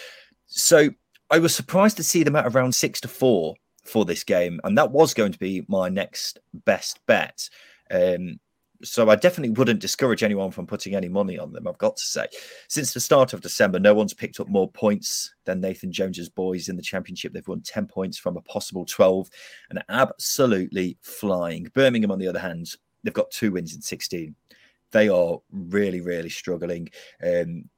So 0.48 0.90
I 1.30 1.40
was 1.40 1.54
surprised 1.56 1.98
to 1.98 2.04
see 2.04 2.24
them 2.24 2.36
at 2.36 2.48
around 2.48 2.74
six 2.74 3.00
to 3.02 3.08
four 3.08 3.56
for 3.86 4.06
this 4.06 4.24
game, 4.24 4.60
and 4.64 4.78
that 4.78 4.92
was 4.92 5.14
going 5.14 5.32
to 5.32 5.40
be 5.40 5.66
my 5.68 5.90
next 5.90 6.40
best 6.66 7.00
bet. 7.06 7.50
Um, 7.92 8.40
so 8.82 9.10
I 9.10 9.16
definitely 9.16 9.54
wouldn't 9.56 9.82
discourage 9.82 10.24
anyone 10.24 10.52
from 10.52 10.66
putting 10.66 10.96
any 10.96 11.10
money 11.10 11.38
on 11.38 11.52
them. 11.52 11.68
I've 11.68 11.78
got 11.80 11.98
to 11.98 12.04
say, 12.04 12.28
since 12.70 12.94
the 12.94 13.00
start 13.02 13.34
of 13.34 13.42
December, 13.42 13.78
no 13.78 13.94
one's 13.94 14.14
picked 14.14 14.40
up 14.40 14.48
more 14.48 14.72
points 14.72 15.34
than 15.46 15.60
Nathan 15.60 15.92
Jones's 15.92 16.30
boys 16.30 16.70
in 16.70 16.78
the 16.78 16.82
championship. 16.82 17.34
They've 17.34 17.48
won 17.48 17.62
ten 17.62 17.88
points 17.88 18.18
from 18.18 18.38
a 18.38 18.42
possible 18.42 18.86
twelve, 18.86 19.30
and 19.70 19.84
absolutely 19.90 20.98
flying. 21.02 21.70
Birmingham, 21.74 22.12
on 22.12 22.20
the 22.20 22.28
other 22.28 22.40
hand, 22.40 22.72
they've 23.04 23.14
got 23.14 23.32
two 23.32 23.52
wins 23.52 23.76
in 23.76 23.82
sixteen. 23.82 24.36
They 24.92 25.10
are 25.10 25.40
really, 25.52 26.02
really 26.02 26.30
struggling. 26.30 26.90
Um, 27.22 27.70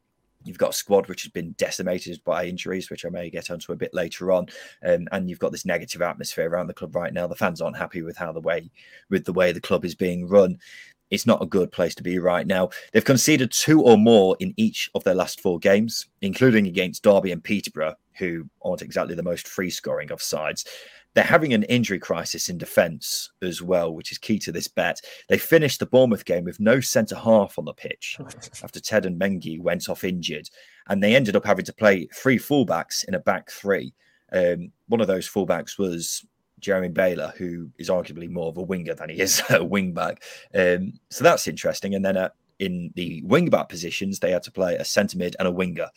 You've 0.44 0.58
got 0.58 0.72
a 0.72 0.74
squad 0.74 1.08
which 1.08 1.24
has 1.24 1.32
been 1.32 1.54
decimated 1.54 2.22
by 2.24 2.46
injuries, 2.46 2.90
which 2.90 3.06
I 3.06 3.10
may 3.10 3.30
get 3.30 3.52
onto 3.52 3.72
a 3.72 3.76
bit 3.76 3.94
later 3.94 4.32
on, 4.32 4.48
um, 4.86 5.08
and 5.12 5.30
you've 5.30 5.40
got 5.40 5.52
this 5.52 5.66
negative 5.66 6.02
atmosphere 6.02 6.50
around 6.50 6.68
the 6.68 6.74
club 6.74 6.96
right 6.96 7.14
now. 7.14 7.28
The 7.28 7.36
fans 7.36 7.62
aren't 7.62 7.78
happy 7.78 8.02
with 8.02 8.18
how 8.18 8.32
the 8.32 8.42
way 8.42 8.70
with 9.10 9.26
the 9.26 9.34
way 9.34 9.52
the 9.52 9.62
club 9.62 9.86
is 9.86 9.96
being 9.96 10.28
run. 10.28 10.58
It's 11.12 11.28
not 11.28 11.44
a 11.44 11.46
good 11.46 11.74
place 11.74 11.94
to 11.96 12.04
be 12.04 12.20
right 12.20 12.48
now. 12.48 12.70
They've 12.94 13.04
conceded 13.04 13.52
two 13.52 13.82
or 13.82 13.98
more 13.98 14.38
in 14.40 14.54
each 14.56 14.90
of 14.96 15.04
their 15.04 15.14
last 15.14 15.42
four 15.42 15.60
games, 15.60 16.08
including 16.22 16.68
against 16.68 17.04
Derby 17.04 17.34
and 17.34 17.44
Peterborough, 17.44 17.96
who 18.18 18.50
aren't 18.64 18.82
exactly 18.82 19.16
the 19.16 19.24
most 19.24 19.48
free 19.48 19.70
scoring 19.70 20.12
of 20.12 20.22
sides. 20.22 20.66
They're 21.14 21.24
having 21.26 21.54
an 21.54 21.64
injury 21.64 22.00
crisis 22.00 22.48
in 22.48 22.58
defence 22.58 23.32
as 23.42 23.62
well, 23.62 23.94
which 23.94 24.14
is 24.14 24.18
key 24.18 24.40
to 24.40 24.52
this 24.52 24.70
bet. 24.70 25.02
They 25.28 25.38
finished 25.38 25.80
the 25.80 25.86
Bournemouth 25.86 26.24
game 26.24 26.46
with 26.46 26.60
no 26.62 26.80
centre 26.80 27.18
half 27.18 27.60
on 27.60 27.66
the 27.66 27.74
pitch 27.74 28.18
after 28.64 28.80
Teden 28.80 29.20
Mengi 29.20 29.60
went 29.60 29.90
off 29.90 30.06
injured, 30.06 30.50
and 30.88 31.04
they 31.04 31.16
ended 31.16 31.36
up 31.36 31.46
having 31.46 31.66
to 31.66 31.74
play 31.74 32.08
three 32.14 32.38
fullbacks 32.38 33.04
in 33.06 33.14
a 33.14 33.20
back 33.20 33.52
three. 33.52 33.94
Um, 34.32 34.72
one 34.88 35.02
of 35.02 35.08
those 35.08 35.30
fullbacks 35.30 35.78
was 35.78 36.26
Jeremy 36.62 36.90
Bela, 36.90 37.34
who 37.38 37.70
is 37.78 37.90
arguably 37.90 38.30
more 38.30 38.48
of 38.48 38.58
a 38.58 38.62
winger 38.62 38.94
than 38.94 39.10
he 39.10 39.20
is 39.20 39.40
a 39.50 39.60
wingback. 39.60 40.18
Um, 40.56 40.94
so 41.10 41.24
that's 41.24 41.48
interesting. 41.48 41.94
And 41.96 42.06
then 42.06 42.16
uh, 42.16 42.30
in 42.60 42.92
the 42.96 43.22
wingback 43.24 43.68
positions, 43.68 44.20
they 44.20 44.32
had 44.32 44.44
to 44.44 44.52
play 44.52 44.76
a 44.76 44.86
centre 44.86 45.18
mid 45.18 45.36
and 45.40 45.48
a 45.48 45.52
winger. 45.52 45.90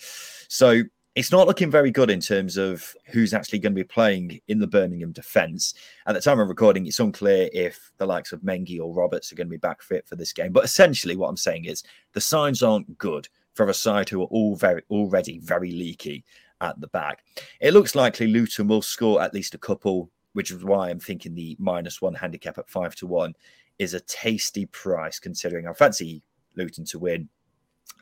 So 0.48 0.83
it's 1.14 1.31
not 1.31 1.46
looking 1.46 1.70
very 1.70 1.92
good 1.92 2.11
in 2.11 2.20
terms 2.20 2.57
of 2.57 2.94
who's 3.07 3.33
actually 3.33 3.61
going 3.61 3.72
to 3.72 3.81
be 3.81 3.85
playing 3.85 4.40
in 4.48 4.59
the 4.59 4.66
Birmingham 4.66 5.12
defence. 5.12 5.74
At 6.07 6.14
the 6.14 6.20
time 6.20 6.40
of 6.40 6.48
recording, 6.48 6.87
it's 6.87 6.98
unclear 6.98 7.48
if 7.53 7.92
the 7.98 8.07
likes 8.07 8.33
of 8.33 8.40
Mengi 8.40 8.81
or 8.81 8.92
Roberts 8.92 9.31
are 9.31 9.37
going 9.37 9.46
to 9.46 9.53
be 9.53 9.57
back 9.57 9.81
fit 9.81 10.09
for 10.09 10.16
this 10.16 10.33
game. 10.33 10.53
But 10.53 10.64
essentially, 10.64 11.14
what 11.14 11.29
I'm 11.29 11.37
saying 11.37 11.66
is 11.66 11.85
the 12.14 12.20
signs 12.20 12.62
aren't 12.62 12.98
good 12.98 13.29
for 13.55 13.68
a 13.68 13.74
side 13.74 14.09
who 14.09 14.22
are 14.22 14.27
all 14.27 14.57
very 14.57 14.83
already 14.90 15.38
very 15.38 15.70
leaky 15.70 16.24
at 16.61 16.81
the 16.81 16.88
back. 16.88 17.22
It 17.61 17.74
looks 17.74 17.94
likely 17.94 18.27
Luton 18.27 18.66
will 18.66 18.83
score 18.83 19.22
at 19.22 19.35
least 19.35 19.55
a 19.55 19.59
couple, 19.59 20.11
which 20.33 20.50
is 20.50 20.64
why 20.64 20.90
I'm 20.90 20.98
thinking 20.98 21.35
the 21.35 21.57
minus 21.61 22.03
one 22.03 22.14
handicap 22.14 22.59
at 22.59 22.68
five 22.68 22.96
to 22.96 23.07
one 23.07 23.35
is 23.79 23.94
a 23.94 24.00
tasty 24.00 24.66
price 24.66 25.20
considering 25.20 25.68
I 25.68 25.72
fancy 25.74 26.22
Luton 26.57 26.85
to 26.87 26.98
win 26.98 27.29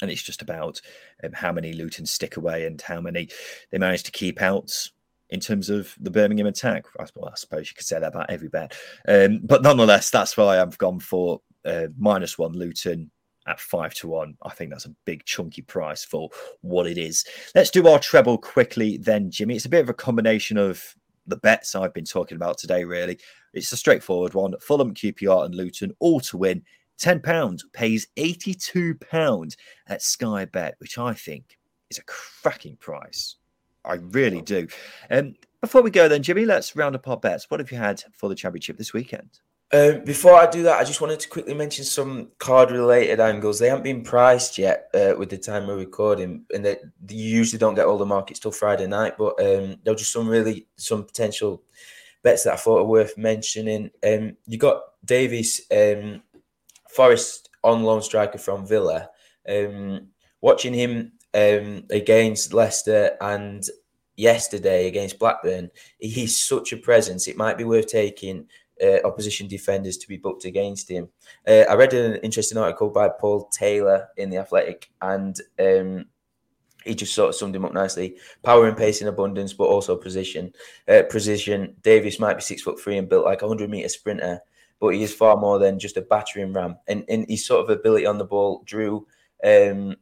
and 0.01 0.11
it's 0.11 0.23
just 0.23 0.42
about 0.42 0.81
um, 1.25 1.33
how 1.33 1.53
many 1.53 1.73
Luton 1.73 2.07
stick 2.07 2.37
away 2.37 2.66
and 2.66 2.81
how 2.81 3.01
many 3.01 3.29
they 3.71 3.79
manage 3.79 4.03
to 4.05 4.12
keep 4.12 4.42
out 4.42 4.73
in 5.31 5.40
terms 5.40 5.71
of 5.71 5.95
the 6.01 6.11
Birmingham 6.11 6.47
attack. 6.47 6.85
I, 6.99 7.07
well, 7.14 7.31
I 7.31 7.37
suppose 7.37 7.68
you 7.71 7.75
could 7.75 7.87
say 7.87 7.99
that 7.99 8.09
about 8.09 8.31
every 8.31 8.49
bet, 8.49 8.77
um, 9.09 9.40
but 9.45 9.62
nonetheless, 9.62 10.11
that's 10.11 10.37
why 10.37 10.61
I've 10.61 10.79
gone 10.79 11.01
for 11.01 11.40
uh, 11.64 11.87
minus 11.97 12.38
one 12.38 12.53
Luton 12.53 13.11
at 13.47 13.61
five 13.61 13.95
to 13.95 14.09
one. 14.09 14.37
I 14.42 14.51
think 14.51 14.71
that's 14.71 14.87
a 14.87 14.95
big 15.05 15.25
chunky 15.25 15.62
price 15.62 16.05
for 16.05 16.31
what 16.61 16.87
it 16.87 16.99
is. 16.99 17.25
Let's 17.55 17.71
do 17.71 17.88
our 17.88 17.99
treble 17.99 18.38
quickly, 18.38 18.99
then, 18.99 19.31
Jimmy. 19.31 19.57
It's 19.57 19.64
a 19.64 19.71
bit 19.71 19.83
of 19.83 19.88
a 19.88 19.95
combination 19.95 20.57
of 20.57 20.83
the 21.27 21.37
bets 21.37 21.75
I've 21.75 21.95
been 21.95 22.05
talking 22.05 22.37
about 22.37 22.59
today. 22.59 22.85
Really, 22.85 23.18
it's 23.53 23.73
a 23.73 23.77
straightforward 23.77 24.35
one: 24.35 24.55
Fulham, 24.61 24.95
QPR, 24.95 25.45
and 25.45 25.55
Luton 25.55 25.92
all 25.99 26.21
to 26.21 26.37
win. 26.37 26.62
£10 27.02 27.60
pays 27.72 28.06
£82 28.16 29.56
at 29.88 30.02
Sky 30.02 30.44
Bet, 30.44 30.76
which 30.78 30.98
I 30.98 31.14
think 31.14 31.58
is 31.90 31.98
a 31.98 32.04
cracking 32.04 32.76
price. 32.76 33.36
I 33.84 33.94
really 33.94 34.42
do. 34.42 34.68
Um, 35.10 35.34
before 35.60 35.82
we 35.82 35.90
go, 35.90 36.08
then, 36.08 36.22
Jimmy, 36.22 36.44
let's 36.44 36.76
round 36.76 36.94
up 36.94 37.08
our 37.08 37.16
bets. 37.16 37.50
What 37.50 37.60
have 37.60 37.72
you 37.72 37.78
had 37.78 38.02
for 38.12 38.28
the 38.28 38.34
championship 38.34 38.78
this 38.78 38.92
weekend? 38.92 39.40
Uh, 39.72 39.98
before 40.04 40.34
I 40.34 40.46
do 40.46 40.62
that, 40.64 40.78
I 40.78 40.84
just 40.84 41.00
wanted 41.00 41.18
to 41.20 41.28
quickly 41.30 41.54
mention 41.54 41.84
some 41.84 42.28
card-related 42.38 43.20
angles. 43.20 43.58
They 43.58 43.68
haven't 43.68 43.84
been 43.84 44.02
priced 44.02 44.58
yet 44.58 44.90
uh, 44.94 45.14
with 45.18 45.30
the 45.30 45.38
time 45.38 45.66
we're 45.66 45.78
recording, 45.78 46.44
and 46.52 46.64
they, 46.64 46.76
they, 47.00 47.14
you 47.14 47.38
usually 47.38 47.58
don't 47.58 47.74
get 47.74 47.86
all 47.86 47.96
the 47.96 48.04
markets 48.04 48.38
till 48.38 48.50
Friday 48.50 48.86
night. 48.86 49.14
But 49.16 49.40
um, 49.40 49.76
there 49.82 49.94
were 49.94 49.98
just 49.98 50.12
some 50.12 50.28
really 50.28 50.66
some 50.76 51.04
potential 51.04 51.62
bets 52.22 52.44
that 52.44 52.52
I 52.52 52.56
thought 52.56 52.80
are 52.80 52.84
worth 52.84 53.16
mentioning. 53.16 53.90
Um, 54.06 54.36
you 54.46 54.58
got 54.58 54.82
Davis 55.06 55.62
um, 55.72 56.22
Forest 56.94 57.48
on 57.64 57.83
loan 57.83 58.02
striker 58.02 58.38
from 58.38 58.66
Villa. 58.66 59.09
Um, 59.48 60.09
watching 60.40 60.74
him 60.74 61.12
um, 61.35 61.85
against 61.90 62.52
Leicester 62.52 63.16
and 63.20 63.64
yesterday 64.16 64.88
against 64.88 65.18
Blackburn, 65.18 65.70
he's 65.98 66.38
such 66.38 66.72
a 66.72 66.76
presence. 66.76 67.28
It 67.28 67.37
might 67.37 67.59
be 67.59 67.64
worth 67.64 67.87
taking 67.87 68.46
uh, 68.83 68.98
opposition 69.05 69.46
defenders 69.48 69.96
to 69.98 70.09
be 70.09 70.16
booked 70.16 70.44
against 70.44 70.90
him. 70.90 71.09
Uh, 71.46 71.64
I 71.68 71.74
read 71.74 71.94
an 71.94 72.16
interesting 72.16 72.59
article 72.59 72.90
by 72.90 73.09
Paul 73.09 73.48
Taylor 73.48 74.09
in 74.16 74.31
the 74.31 74.38
Athletic, 74.38 74.90
and 75.00 75.37
um, 75.59 76.07
he 76.85 76.94
just 76.94 77.14
sort 77.14 77.28
of 77.28 77.35
summed 77.35 77.55
him 77.55 77.64
up 77.64 77.72
nicely. 77.72 78.16
Power 78.42 78.66
and 78.66 78.76
pace 78.76 79.00
in 79.00 79.09
abundance, 79.09 79.52
but 79.52 79.64
also 79.64 79.96
position. 79.96 80.52
Uh, 80.88 81.02
precision. 81.09 81.76
Davis 81.83 82.18
might 82.18 82.35
be 82.35 82.42
six 82.42 82.62
foot 82.62 82.81
three 82.81 82.98
and 82.98 83.09
built 83.09 83.24
like 83.24 83.42
a 83.42 83.48
hundred 83.48 83.70
meter 83.70 83.88
sprinter, 83.88 84.40
but 84.83 84.97
he 84.97 85.05
is 85.05 85.14
far 85.14 85.37
more 85.37 85.61
than 85.61 85.79
just 85.79 85.97
a 85.97 86.03
battering 86.03 86.53
ram. 86.53 86.77
And, 86.88 87.05
and 87.09 87.25
his 87.29 87.47
sort 87.47 87.62
of 87.62 87.71
ability 87.71 88.05
on 88.05 88.18
the 88.18 88.25
ball 88.25 88.64
drew 88.66 89.07
um, 89.45 89.95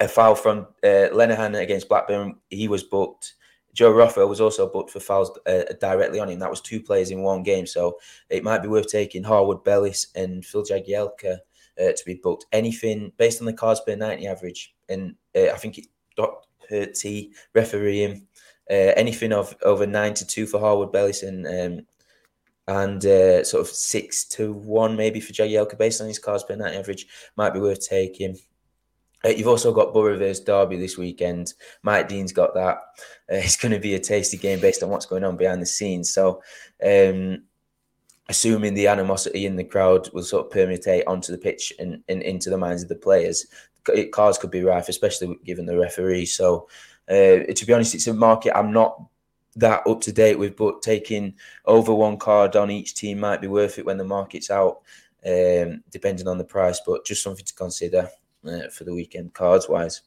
a 0.00 0.08
foul 0.08 0.34
from 0.34 0.66
uh, 0.82 1.14
Lenihan 1.14 1.62
against 1.62 1.88
Blackburn. 1.88 2.34
He 2.50 2.66
was 2.66 2.82
booked. 2.82 3.34
Joe 3.72 3.92
Rothwell 3.92 4.28
was 4.28 4.40
also 4.40 4.68
booked 4.68 4.90
for 4.90 4.98
fouls 4.98 5.38
uh, 5.46 5.62
directly 5.80 6.18
on 6.18 6.28
him. 6.28 6.40
That 6.40 6.50
was 6.50 6.60
two 6.60 6.80
players 6.80 7.12
in 7.12 7.22
one 7.22 7.44
game. 7.44 7.68
So 7.68 7.96
it 8.30 8.42
might 8.42 8.62
be 8.62 8.68
worth 8.68 8.88
taking 8.88 9.22
Harwood 9.22 9.62
Bellis 9.62 10.08
and 10.16 10.44
Phil 10.44 10.64
Jagielka 10.64 11.38
uh, 11.80 11.92
to 11.92 12.02
be 12.04 12.14
booked. 12.20 12.46
Anything 12.50 13.12
based 13.16 13.40
on 13.40 13.46
the 13.46 13.52
cards 13.52 13.80
per 13.86 13.94
90 13.94 14.26
average. 14.26 14.74
And 14.88 15.14
uh, 15.36 15.52
I 15.52 15.56
think 15.56 15.78
it 15.78 15.86
Dr. 16.16 16.86
T 16.86 17.32
referee 17.54 18.02
him. 18.02 18.26
Uh, 18.68 18.90
anything 18.96 19.32
of 19.32 19.54
over 19.62 19.86
nine 19.86 20.14
to 20.14 20.26
two 20.26 20.46
for 20.46 20.58
Harwood 20.58 20.90
Bellis 20.90 21.22
and 21.22 21.46
um, 21.46 21.86
and 22.66 23.04
uh, 23.04 23.44
sort 23.44 23.60
of 23.60 23.68
six 23.68 24.24
to 24.24 24.52
one 24.52 24.96
maybe 24.96 25.20
for 25.20 25.32
Jagielka 25.32 25.76
based 25.76 26.00
on 26.00 26.08
his 26.08 26.18
cards 26.18 26.44
per 26.44 26.56
night 26.56 26.74
average 26.74 27.06
might 27.36 27.52
be 27.52 27.60
worth 27.60 27.86
taking. 27.86 28.38
Uh, 29.24 29.30
you've 29.30 29.48
also 29.48 29.72
got 29.72 29.94
Borough 29.94 30.18
versus 30.18 30.44
Derby 30.44 30.76
this 30.76 30.98
weekend. 30.98 31.54
Mike 31.82 32.08
Dean's 32.08 32.32
got 32.32 32.54
that. 32.54 32.76
Uh, 32.76 32.80
it's 33.36 33.56
going 33.56 33.72
to 33.72 33.80
be 33.80 33.94
a 33.94 34.00
tasty 34.00 34.36
game 34.36 34.60
based 34.60 34.82
on 34.82 34.90
what's 34.90 35.06
going 35.06 35.24
on 35.24 35.36
behind 35.36 35.62
the 35.62 35.66
scenes. 35.66 36.12
So, 36.12 36.42
um, 36.84 37.42
assuming 38.28 38.72
the 38.72 38.88
animosity 38.88 39.44
in 39.44 39.56
the 39.56 39.64
crowd 39.64 40.08
will 40.14 40.22
sort 40.22 40.46
of 40.46 40.52
permeate 40.52 41.06
onto 41.06 41.30
the 41.30 41.38
pitch 41.38 41.72
and, 41.78 42.02
and 42.08 42.22
into 42.22 42.48
the 42.48 42.56
minds 42.56 42.82
of 42.82 42.88
the 42.88 42.94
players, 42.94 43.46
cards 44.12 44.38
could 44.38 44.50
be 44.50 44.62
rife, 44.62 44.88
especially 44.88 45.38
given 45.44 45.66
the 45.66 45.78
referee. 45.78 46.26
So, 46.26 46.68
uh, 47.08 47.44
to 47.52 47.64
be 47.66 47.72
honest, 47.72 47.94
it's 47.94 48.06
a 48.06 48.14
market 48.14 48.56
I'm 48.56 48.72
not 48.72 48.98
that 49.56 49.86
up 49.86 50.00
to 50.02 50.12
date 50.12 50.38
with, 50.38 50.56
but 50.56 50.82
taking 50.82 51.34
over 51.66 51.94
one 51.94 52.18
card 52.18 52.56
on 52.56 52.70
each 52.70 52.94
team 52.94 53.20
might 53.20 53.40
be 53.40 53.46
worth 53.46 53.78
it 53.78 53.86
when 53.86 53.98
the 53.98 54.04
market's 54.04 54.50
out, 54.50 54.80
um, 55.26 55.82
depending 55.90 56.28
on 56.28 56.38
the 56.38 56.44
price. 56.44 56.80
But 56.86 57.04
just 57.04 57.22
something 57.22 57.44
to 57.44 57.54
consider 57.54 58.08
uh, 58.46 58.68
for 58.68 58.84
the 58.84 58.94
weekend 58.94 59.34
cards 59.34 59.68
wise. 59.68 60.02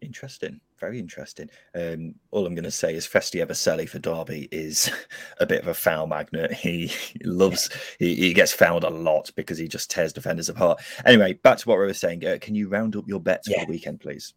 Interesting, 0.00 0.60
very 0.78 0.98
interesting. 0.98 1.50
Um, 1.74 2.14
all 2.30 2.46
I'm 2.46 2.54
going 2.54 2.64
to 2.64 2.70
say 2.70 2.94
is 2.94 3.06
Festy 3.06 3.44
Ebosele 3.44 3.86
for 3.86 3.98
Derby 3.98 4.48
is 4.50 4.90
a 5.40 5.46
bit 5.46 5.60
of 5.60 5.68
a 5.68 5.74
foul 5.74 6.06
magnet. 6.06 6.52
He, 6.52 6.86
he 6.86 7.20
loves, 7.24 7.68
he, 7.98 8.14
he, 8.14 8.32
gets 8.32 8.52
fouled 8.52 8.84
a 8.84 8.90
lot 8.90 9.30
because 9.36 9.58
he 9.58 9.68
just 9.68 9.90
tears 9.90 10.14
defenders 10.14 10.48
apart. 10.48 10.80
Anyway, 11.04 11.34
back 11.34 11.58
to 11.58 11.68
what 11.68 11.78
we 11.78 11.84
were 11.84 11.92
saying. 11.92 12.24
Uh, 12.26 12.38
can 12.40 12.54
you 12.54 12.68
round 12.68 12.96
up 12.96 13.04
your 13.06 13.20
bets 13.20 13.48
yeah. 13.48 13.60
for 13.60 13.66
the 13.66 13.72
weekend, 13.72 14.00
please? 14.00 14.32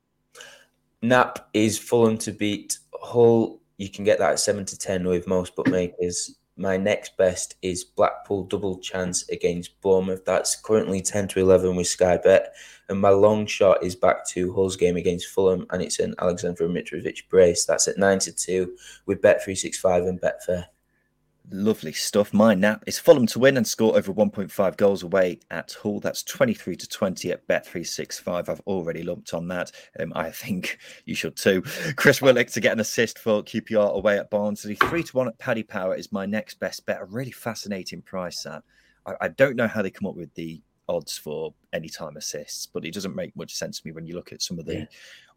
Nap 1.01 1.49
is 1.53 1.77
Fulham 1.77 2.17
to 2.19 2.31
beat 2.31 2.79
Hull. 3.01 3.61
You 3.77 3.89
can 3.89 4.03
get 4.03 4.19
that 4.19 4.31
at 4.31 4.39
seven 4.39 4.65
to 4.65 4.77
ten 4.77 5.05
with 5.05 5.27
most 5.27 5.55
bookmakers. 5.55 6.37
My 6.55 6.77
next 6.77 7.17
best 7.17 7.55
is 7.63 7.83
Blackpool 7.83 8.43
double 8.43 8.77
chance 8.77 9.27
against 9.29 9.79
Bournemouth. 9.81 10.23
That's 10.25 10.55
currently 10.55 11.01
ten 11.01 11.27
to 11.29 11.39
eleven 11.39 11.75
with 11.75 11.87
Sky 11.87 12.17
Bet. 12.17 12.53
And 12.89 12.99
my 12.99 13.09
long 13.09 13.45
shot 13.45 13.83
is 13.83 13.95
back 13.95 14.27
to 14.29 14.53
Hull's 14.53 14.75
game 14.75 14.97
against 14.97 15.27
Fulham, 15.27 15.65
and 15.71 15.81
it's 15.81 15.99
an 15.99 16.13
Alexander 16.19 16.67
Mitrovic 16.67 17.27
brace. 17.29 17.65
That's 17.65 17.87
at 17.87 17.97
9 17.97 18.19
to 18.19 18.31
2 18.33 18.75
with 19.05 19.21
Bet365 19.21 20.09
and 20.09 20.21
Betfair. 20.21 20.65
Lovely 21.51 21.91
stuff. 21.91 22.33
My 22.33 22.55
nap 22.55 22.83
is 22.87 22.99
Fulham 22.99 23.27
to 23.27 23.39
win 23.39 23.57
and 23.57 23.67
score 23.67 23.97
over 23.97 24.13
1.5 24.13 24.77
goals 24.77 25.03
away 25.03 25.39
at 25.51 25.73
Hull. 25.73 25.99
That's 25.99 26.23
23 26.23 26.77
to 26.77 26.87
20 26.87 27.31
at 27.31 27.45
Bet365. 27.47 28.47
I've 28.47 28.61
already 28.61 29.03
lumped 29.03 29.33
on 29.33 29.49
that. 29.49 29.71
Um, 29.99 30.13
I 30.15 30.31
think 30.31 30.79
you 31.05 31.15
should 31.15 31.35
too. 31.35 31.61
Chris 31.97 32.21
Willock 32.21 32.47
to 32.47 32.61
get 32.61 32.71
an 32.71 32.79
assist 32.79 33.19
for 33.19 33.43
QPR 33.43 33.93
away 33.93 34.17
at 34.17 34.29
Barnsley. 34.29 34.75
3 34.75 35.03
to 35.03 35.17
1 35.17 35.27
at 35.27 35.37
Paddy 35.37 35.63
Power 35.63 35.95
is 35.95 36.13
my 36.13 36.25
next 36.25 36.61
best 36.61 36.85
bet. 36.85 37.01
A 37.01 37.05
really 37.05 37.31
fascinating 37.31 38.01
price, 38.01 38.43
that. 38.43 38.63
I, 39.05 39.13
I 39.21 39.27
don't 39.27 39.57
know 39.57 39.67
how 39.67 39.81
they 39.81 39.91
come 39.91 40.07
up 40.07 40.15
with 40.15 40.33
the 40.35 40.61
odds 40.87 41.17
for 41.17 41.53
anytime 41.73 42.15
assists, 42.15 42.67
but 42.67 42.85
it 42.85 42.93
doesn't 42.93 43.15
make 43.15 43.35
much 43.35 43.53
sense 43.53 43.81
to 43.81 43.87
me 43.87 43.91
when 43.91 44.05
you 44.05 44.15
look 44.15 44.31
at 44.31 44.41
some 44.41 44.59
of 44.59 44.65
the 44.65 44.75
yeah. 44.75 44.85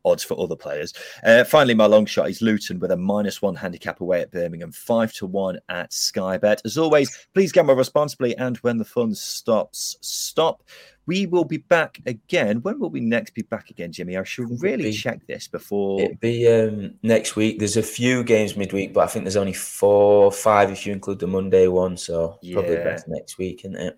Odds 0.07 0.25
for 0.25 0.41
other 0.41 0.57
players. 0.57 0.95
Uh, 1.25 1.45
finally, 1.45 1.75
my 1.75 1.87
long 1.87 2.07
shot 2.07 2.31
is 2.31 2.41
Luton 2.41 2.79
with 2.79 2.93
a 2.93 2.97
minus 2.97 3.43
one 3.43 3.57
handicap 3.57 4.01
away 4.01 4.23
at 4.23 4.31
Birmingham, 4.31 4.73
five 4.73 5.13
to 5.15 5.27
one 5.27 5.59
at 5.69 5.93
Sky 5.93 6.39
Bet. 6.39 6.63
As 6.65 6.79
always, 6.79 7.27
please 7.35 7.53
gamble 7.53 7.75
responsibly, 7.75 8.37
and 8.39 8.57
when 8.59 8.79
the 8.79 8.85
fun 8.85 9.15
stops, 9.15 9.97
stop. 10.01 10.63
We 11.07 11.27
will 11.27 11.45
be 11.45 11.59
back 11.59 12.01
again. 12.07 12.63
When 12.63 12.81
will 12.81 12.91
we 12.91 13.01
next 13.01 13.33
be 13.33 13.43
back 13.43 13.71
again, 13.71 13.93
Jimmy? 13.93 14.17
I 14.17 14.25
should 14.25 14.61
really 14.61 14.85
be, 14.85 14.93
check 14.93 15.25
this 15.29 15.47
before. 15.47 16.01
It'll 16.01 16.17
be 16.17 16.49
um, 16.49 16.95
next 17.03 17.37
week. 17.37 17.61
There's 17.61 17.77
a 17.77 17.83
few 17.83 18.25
games 18.25 18.57
midweek, 18.57 18.93
but 18.93 19.05
I 19.05 19.07
think 19.07 19.25
there's 19.25 19.37
only 19.37 19.53
four, 19.53 20.33
five 20.33 20.73
if 20.73 20.85
you 20.85 20.93
include 20.93 21.21
the 21.21 21.29
Monday 21.29 21.69
one. 21.69 21.97
So 21.97 22.39
yeah. 22.43 22.55
probably 22.55 22.77
best 22.77 23.07
next 23.07 23.39
week, 23.39 23.61
isn't 23.65 23.77
it? 23.77 23.97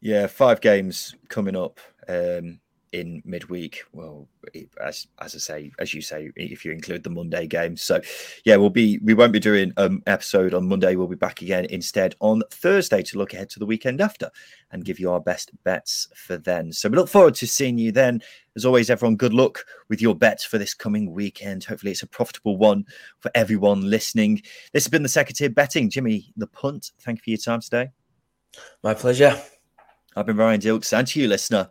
Yeah, 0.00 0.26
five 0.26 0.60
games 0.60 1.14
coming 1.28 1.54
up 1.54 1.78
um, 2.08 2.58
in 2.92 3.22
midweek. 3.24 3.84
Well, 3.92 4.28
as 4.82 5.06
as 5.20 5.34
I 5.34 5.38
say, 5.38 5.72
as 5.78 5.94
you 5.94 6.02
say, 6.02 6.30
if 6.36 6.64
you 6.64 6.72
include 6.72 7.02
the 7.02 7.10
Monday 7.10 7.46
game. 7.46 7.76
So, 7.76 8.00
yeah, 8.44 8.56
we'll 8.56 8.70
be 8.70 8.98
we 8.98 9.14
won't 9.14 9.32
be 9.32 9.40
doing 9.40 9.72
an 9.76 9.84
um, 9.84 10.02
episode 10.06 10.54
on 10.54 10.68
Monday. 10.68 10.94
We'll 10.94 11.08
be 11.08 11.16
back 11.16 11.42
again 11.42 11.66
instead 11.66 12.14
on 12.20 12.42
Thursday 12.50 13.02
to 13.02 13.18
look 13.18 13.34
ahead 13.34 13.50
to 13.50 13.58
the 13.58 13.66
weekend 13.66 14.00
after 14.00 14.30
and 14.70 14.84
give 14.84 15.00
you 15.00 15.10
our 15.10 15.20
best 15.20 15.50
bets 15.64 16.08
for 16.14 16.36
then. 16.36 16.72
So 16.72 16.88
we 16.88 16.96
look 16.96 17.08
forward 17.08 17.34
to 17.36 17.46
seeing 17.46 17.78
you 17.78 17.92
then. 17.92 18.22
As 18.54 18.66
always, 18.66 18.90
everyone, 18.90 19.16
good 19.16 19.32
luck 19.32 19.64
with 19.88 20.02
your 20.02 20.14
bets 20.14 20.44
for 20.44 20.58
this 20.58 20.74
coming 20.74 21.12
weekend. 21.12 21.64
Hopefully, 21.64 21.92
it's 21.92 22.02
a 22.02 22.06
profitable 22.06 22.58
one 22.58 22.84
for 23.20 23.30
everyone 23.34 23.88
listening. 23.88 24.42
This 24.72 24.84
has 24.84 24.90
been 24.90 25.02
the 25.02 25.08
Second 25.08 25.36
tier 25.36 25.50
Betting. 25.50 25.88
Jimmy, 25.88 26.32
the 26.36 26.46
punt. 26.46 26.92
Thank 27.00 27.18
you 27.18 27.22
for 27.22 27.30
your 27.30 27.38
time 27.38 27.60
today. 27.60 27.90
My 28.82 28.92
pleasure. 28.92 29.40
I've 30.14 30.26
been 30.26 30.36
Ryan 30.36 30.60
Dilks, 30.60 30.92
and 30.96 31.06
to 31.08 31.20
you, 31.20 31.28
listener, 31.28 31.70